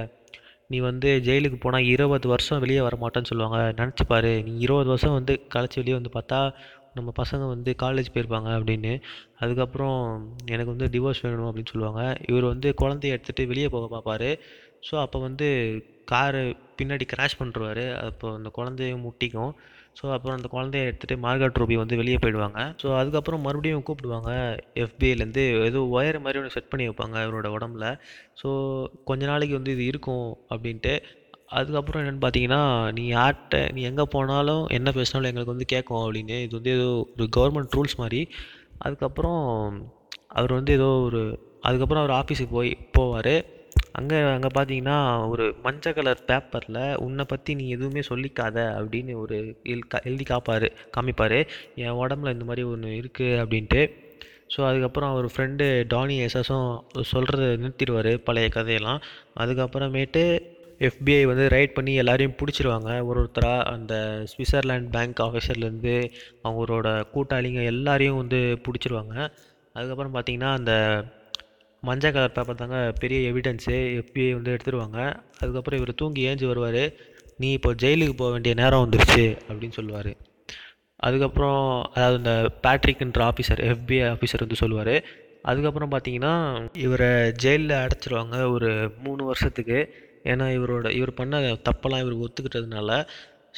நீ 0.70 0.78
வந்து 0.80 1.08
ஜெயிலுக்கு 1.26 1.58
போனால் 1.64 1.88
இருபது 1.94 2.26
வருஷம் 2.28 2.62
வெளியே 2.64 2.80
வர 2.80 2.94
மாட்டேன்னு 3.02 3.30
சொல்லுவாங்க. 3.30 3.58
நினச்சி 3.80 4.04
பார் 4.06 4.30
நீ 4.48 4.52
இருபது 4.58 4.88
வருஷம் 4.92 5.16
வந்து 5.18 5.34
கழிச்சு 5.54 5.78
வெளியே 5.82 5.96
வந்து 5.98 6.12
பார்த்தா 6.16 6.38
நம்ம 6.94 7.12
பசங்க 7.18 7.44
வந்து 7.54 7.70
காலேஜ் 7.82 8.12
போயிருப்பாங்க 8.14 8.50
அப்படின்னு. 8.58 8.92
அதுக்கப்புறம் 9.42 9.98
எனக்கு 10.46 10.70
வந்து 10.74 10.88
டிவோர்ஸ் 10.94 11.22
வேணும் 11.24 11.48
அப்படின்னு 11.50 11.72
சொல்லுவாங்க. 11.74 12.02
இவர் 12.30 12.46
வந்து 12.52 12.68
குழந்தைய 12.82 13.16
எடுத்துகிட்டு 13.16 13.44
வெளியே 13.46 13.68
போக 13.68 13.86
பார்ப்பார். 13.94 14.30
ஸோ 14.88 14.94
அப்போ 15.04 15.18
வந்து 15.18 15.48
காரு 16.04 16.42
பின்னாடி 16.78 17.04
கிராஷ் 17.12 17.38
பண்ணிருவாரு. 17.40 17.84
அப்போ 18.08 18.26
அந்த 18.34 18.48
குழந்தையும் 18.58 19.04
முட்டிக்கும். 19.06 19.52
ஸோ 19.98 20.04
அப்புறம் 20.14 20.36
அந்த 20.38 20.48
குழந்தைய 20.54 20.88
எடுத்துகிட்டு 20.88 21.16
மார்கட் 21.24 21.58
ரூபி 21.60 21.76
வந்து 21.82 21.98
வெளியே 22.00 22.18
போயிடுவாங்க. 22.22 22.60
ஸோ 22.82 22.86
அதுக்கப்புறம் 23.00 23.44
மறுபடியும் 23.46 23.84
கூப்பிடுவாங்க. 23.88 24.30
எஃபிஐலேருந்து 24.82 25.44
ஏதோ 25.68 25.80
ஒயர் 25.98 26.18
மாதிரி 26.24 26.40
ஒன்று 26.40 26.54
செட் 26.56 26.72
பண்ணி 26.72 26.86
வைப்பாங்க 26.88 27.22
இவரோட 27.26 27.50
உடம்புல. 27.58 27.86
ஸோ 28.40 28.48
கொஞ்ச 29.10 29.22
நாளைக்கு 29.26 29.54
வந்து 29.58 29.74
இது 29.76 29.84
இருக்கும் 29.92 30.26
அப்படின்ட்டு. 30.52 30.94
அதுக்கப்புறம் 31.58 32.00
என்னென்னு 32.02 32.22
பார்த்தீங்கன்னா 32.24 32.60
நீ 32.96 33.02
யார்கிட்ட 33.12 33.56
நீ 33.74 33.80
எங்கே 33.90 34.04
போனாலும் 34.14 34.62
என்ன 34.78 34.92
பேசினாலும் 34.92 35.30
எங்களுக்கு 35.30 35.54
வந்து 35.54 35.72
கேட்கும் 35.74 36.02
அப்படின்னு. 36.04 36.38
இது 36.46 36.54
வந்து 36.58 36.72
ஏதோ 36.78 36.88
ஒரு 37.16 37.26
கவர்மெண்ட் 37.38 37.76
ரூல்ஸ் 37.78 38.00
மாதிரி. 38.02 38.20
அதுக்கப்புறம் 38.78 39.42
அவர் 40.38 40.52
வந்து 40.52 40.72
ஏதோ 40.72 40.88
ஒரு 41.08 41.20
அதுக்கப்புறம் 41.60 42.02
அவர் 42.04 42.18
ஆஃபீஸுக்கு 42.20 42.54
போய் 42.58 42.72
போவார். 42.98 43.34
அங்கே 43.98 44.18
அங்கே 44.34 44.50
பார்த்தீங்கன்னா 44.56 44.96
ஒரு 45.32 45.44
மஞ்சள் 45.64 45.94
கலர் 45.98 46.26
பேப்பரில் 46.30 46.80
உன்னை 47.04 47.24
பற்றி 47.24 47.50
நீ 47.54 47.64
எதுவுமே 47.68 48.02
சொல்லிக்காத 48.08 48.56
அப்படின்னு 48.78 49.14
ஒரு 49.22 49.36
எழு 49.72 49.82
எழுதி 50.02 50.24
காப்பார் 50.24 50.66
காமிப்பார். 50.96 51.38
என் 51.84 51.98
உடம்புல 52.02 52.34
இந்த 52.36 52.46
மாதிரி 52.50 52.64
ஒன்று 52.72 52.90
இருக்குது 53.00 53.38
அப்படின்ட்டு. 53.42 53.82
ஸோ 54.54 54.60
அதுக்கப்புறம் 54.70 55.12
அவர் 55.12 55.28
ஃப்ரெண்டு 55.34 55.64
டானி 55.94 56.16
எஸ்எஸும் 56.26 56.68
சொல்கிறத 57.12 57.46
நிறுத்திடுவார் 57.62 58.12
பழைய 58.26 58.48
கதையெல்லாம். 58.48 59.00
அதுக்கப்புறமேட்டு 59.42 60.22
எஃபிஐ 60.88 61.20
வந்து 61.30 61.44
ரைட் 61.54 61.76
பண்ணி 61.76 61.92
எல்லாரையும் 62.02 62.38
பிடிச்சிருவாங்க. 62.40 62.90
ஒரு 63.08 63.18
ஒருத்தராக 63.22 63.66
அந்த 63.74 63.94
சுவிட்சர்லாண்ட் 64.32 64.88
பேங்க் 64.96 65.22
ஆஃபீஸர்லேருந்து 65.26 65.94
அவங்களோட 66.44 66.88
கூட்டாளிங்க 67.14 67.62
எல்லாரையும் 67.72 68.20
வந்து 68.22 68.40
பிடிச்சிருவாங்க. 68.66 69.14
அதுக்கப்புறம் 69.74 70.14
பார்த்தீங்கன்னா 70.16 70.50
அந்த 70.58 70.72
மஞ்சள் 71.86 72.14
கலர் 72.16 72.36
பேப்பர் 72.36 72.60
தாங்க 72.60 72.78
பெரிய 73.00 73.18
எவிடன்ஸு 73.32 73.76
எஃபிஐ 73.98 74.30
வந்து 74.36 74.54
எடுத்துருவாங்க. 74.54 74.98
அதுக்கப்புறம் 75.40 75.80
இவர் 75.80 76.00
தூங்கி 76.00 76.22
ஏஞ்சி 76.28 76.46
வருவார். 76.52 76.82
நீ 77.42 77.48
இப்போ 77.56 77.70
ஜெயிலுக்கு 77.82 78.14
போக 78.20 78.30
வேண்டிய 78.30 78.54
நேரம் 78.60 78.84
வந்துருச்சு 78.84 79.24
அப்படின்னு 79.50 79.78
சொல்லுவார். 79.78 80.10
அதுக்கப்புறம் 81.06 81.64
அதாவது 81.94 82.18
இந்த 82.18 82.34
பேட்ரிக்ன்ற 82.64 83.22
ஆஃபீஸர் 83.28 83.62
எஃபிஐ 83.70 84.02
ஆஃபீஸர் 84.12 84.44
வந்து 84.44 84.60
சொல்லுவார். 84.62 84.94
அதுக்கப்புறம் 85.50 85.92
பார்த்தீங்கன்னா 85.94 86.34
இவரை 86.84 87.10
ஜெயிலில் 87.42 87.80
அடைச்சிருவாங்க 87.82 88.36
ஒரு 88.54 88.70
மூணு 89.04 89.22
வருஷத்துக்கு. 89.30 89.78
ஏன்னா 90.30 90.46
இவரோட 90.58 90.86
இவர் 90.98 91.18
பண்ண 91.18 91.40
தப்பெல்லாம் 91.68 92.02
இவர் 92.04 92.22
ஒத்துக்கிட்டதுனால 92.24 92.90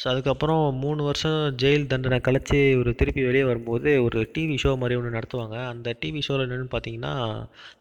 ஸோ 0.01 0.05
அதுக்கப்புறம் 0.11 0.63
மூணு 0.83 1.01
வருஷம் 1.07 1.39
ஜெயில் 1.61 1.89
தண்டனை 1.93 2.19
கழித்து 2.27 2.59
இவர் 2.75 2.91
திருப்பி 3.01 3.23
வெளியே 3.29 3.45
வரும்போது 3.49 3.91
ஒரு 4.07 4.19
டிவி 4.35 4.57
ஷோ 4.63 4.73
மாதிரி 4.83 4.97
ஒன்று 4.99 5.15
நடத்துவாங்க. 5.17 5.57
அந்த 5.73 5.95
டிவி 6.03 6.21
ஷோவில் 6.27 6.45
என்னென்னு 6.47 6.69
பார்த்தீங்கன்னா 6.75 7.15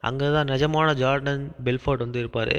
அங்கே 0.10 0.28
தான் 0.36 0.50
நிஜமான 0.54 0.96
ஜார்டன் 1.02 1.44
பெல்ஃபோர்ட் 1.68 2.06
வந்து 2.06 2.22
இருப்பார். 2.24 2.54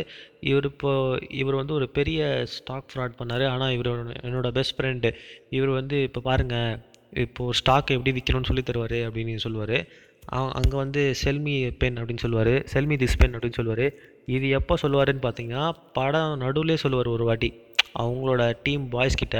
இவர் 0.51 0.69
இப்போ 0.73 0.93
இவர் 1.41 1.61
வந்து 1.61 1.75
ஒரு 1.79 1.89
பெரிய 1.99 2.21
ஸ்டாக் 2.57 2.91
ஃப்ராட் 2.93 3.19
பண்ணார். 3.21 3.47
ஆனால் 3.55 3.75
இவர் 3.77 3.91
என்னோடய 4.29 4.53
பெஸ்ட் 4.59 4.77
ஃப்ரெண்டு 4.79 5.11
இவர் 5.59 5.73
வந்து 5.81 5.99
இப்போ 6.09 6.23
பாருங்கள் 6.29 6.77
இப்போது 7.25 7.57
ஸ்டாக் 7.63 7.95
எப்படி 7.97 8.13
விற்கணும்னு 8.17 8.51
சொல்லி 8.51 8.65
தருவார் 8.71 8.99
அப்படின்னு 9.09 9.45
சொல்லுவார். 9.47 9.79
அங்கே 10.61 10.77
வந்து 10.85 11.03
செல்மி 11.23 11.55
பென் 11.83 11.99
அப்படின்னு 12.01 12.25
சொல்லுவார். 12.25 12.55
செல்மி 12.75 12.97
திஸ் 13.03 13.21
பென் 13.21 13.35
அப்படின்னு 13.37 13.59
சொல்லுவார். 13.61 13.87
இது 14.37 14.47
எப்போ 14.59 14.75
சொல்லுவாருன்னு 14.83 15.25
பார்த்தீங்கன்னா 15.27 15.65
படம் 15.99 16.35
நடுவில் 16.45 16.83
சொல்லுவார் 16.85 17.17
ஒரு 17.17 17.27
வாட்டி. 17.31 17.51
அவங்களோட 18.03 18.43
டீம் 18.67 18.85
பாய்ஸ் 18.95 19.21
கிட்ட. 19.23 19.39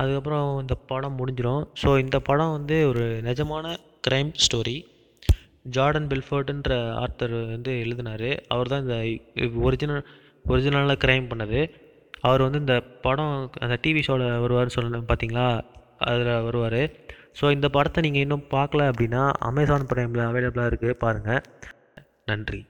அதுக்கப்புறம் 0.00 0.48
இந்த 0.62 0.74
படம் 0.90 1.18
முடிஞ்சிடும் 1.20 1.62
ஸோ 1.82 1.90
இந்த 2.04 2.16
படம் 2.28 2.54
வந்து 2.56 2.76
ஒரு 2.90 3.04
நிஜமான 3.28 3.66
க்ரைம் 4.06 4.32
ஸ்டோரி 4.44 4.76
ஜார்டன் 5.74 6.08
பெல்ஃபோர்டுன்ற 6.10 6.72
ஆர்த்தர் 7.02 7.36
வந்து 7.54 7.72
எழுதினார். 7.84 8.30
அவர் 8.54 8.70
தான் 8.72 8.84
இந்த 8.84 8.96
ஒரிஜினல் 9.66 10.02
ஒரிஜினலாக 10.52 10.98
க்ரைம் 11.04 11.30
பண்ணது. 11.32 11.60
அவர் 12.28 12.44
வந்து 12.46 12.62
இந்த 12.64 12.76
படம் 13.06 13.34
அந்த 13.64 13.76
டிவி 13.84 14.02
ஷோவில் 14.06 14.42
வருவார் 14.44 14.74
சொல்லணும் 14.76 15.08
பார்த்தீங்களா 15.10 15.46
அதில் 16.10 16.44
வருவார். 16.48 16.82
ஸோ 17.38 17.44
இந்த 17.56 17.68
படத்தை 17.76 18.02
நீங்கள் 18.06 18.24
இன்னும் 18.26 18.46
பார்க்கல 18.56 18.88
அப்படின்னா 18.92 19.22
அமேசான் 19.50 19.88
ப்ரைமில் 19.92 20.28
அவைலபிளாக 20.28 20.70
இருக்குது 20.72 21.00
பாருங்கள் 21.04 21.42
நன்றி. 22.30 22.60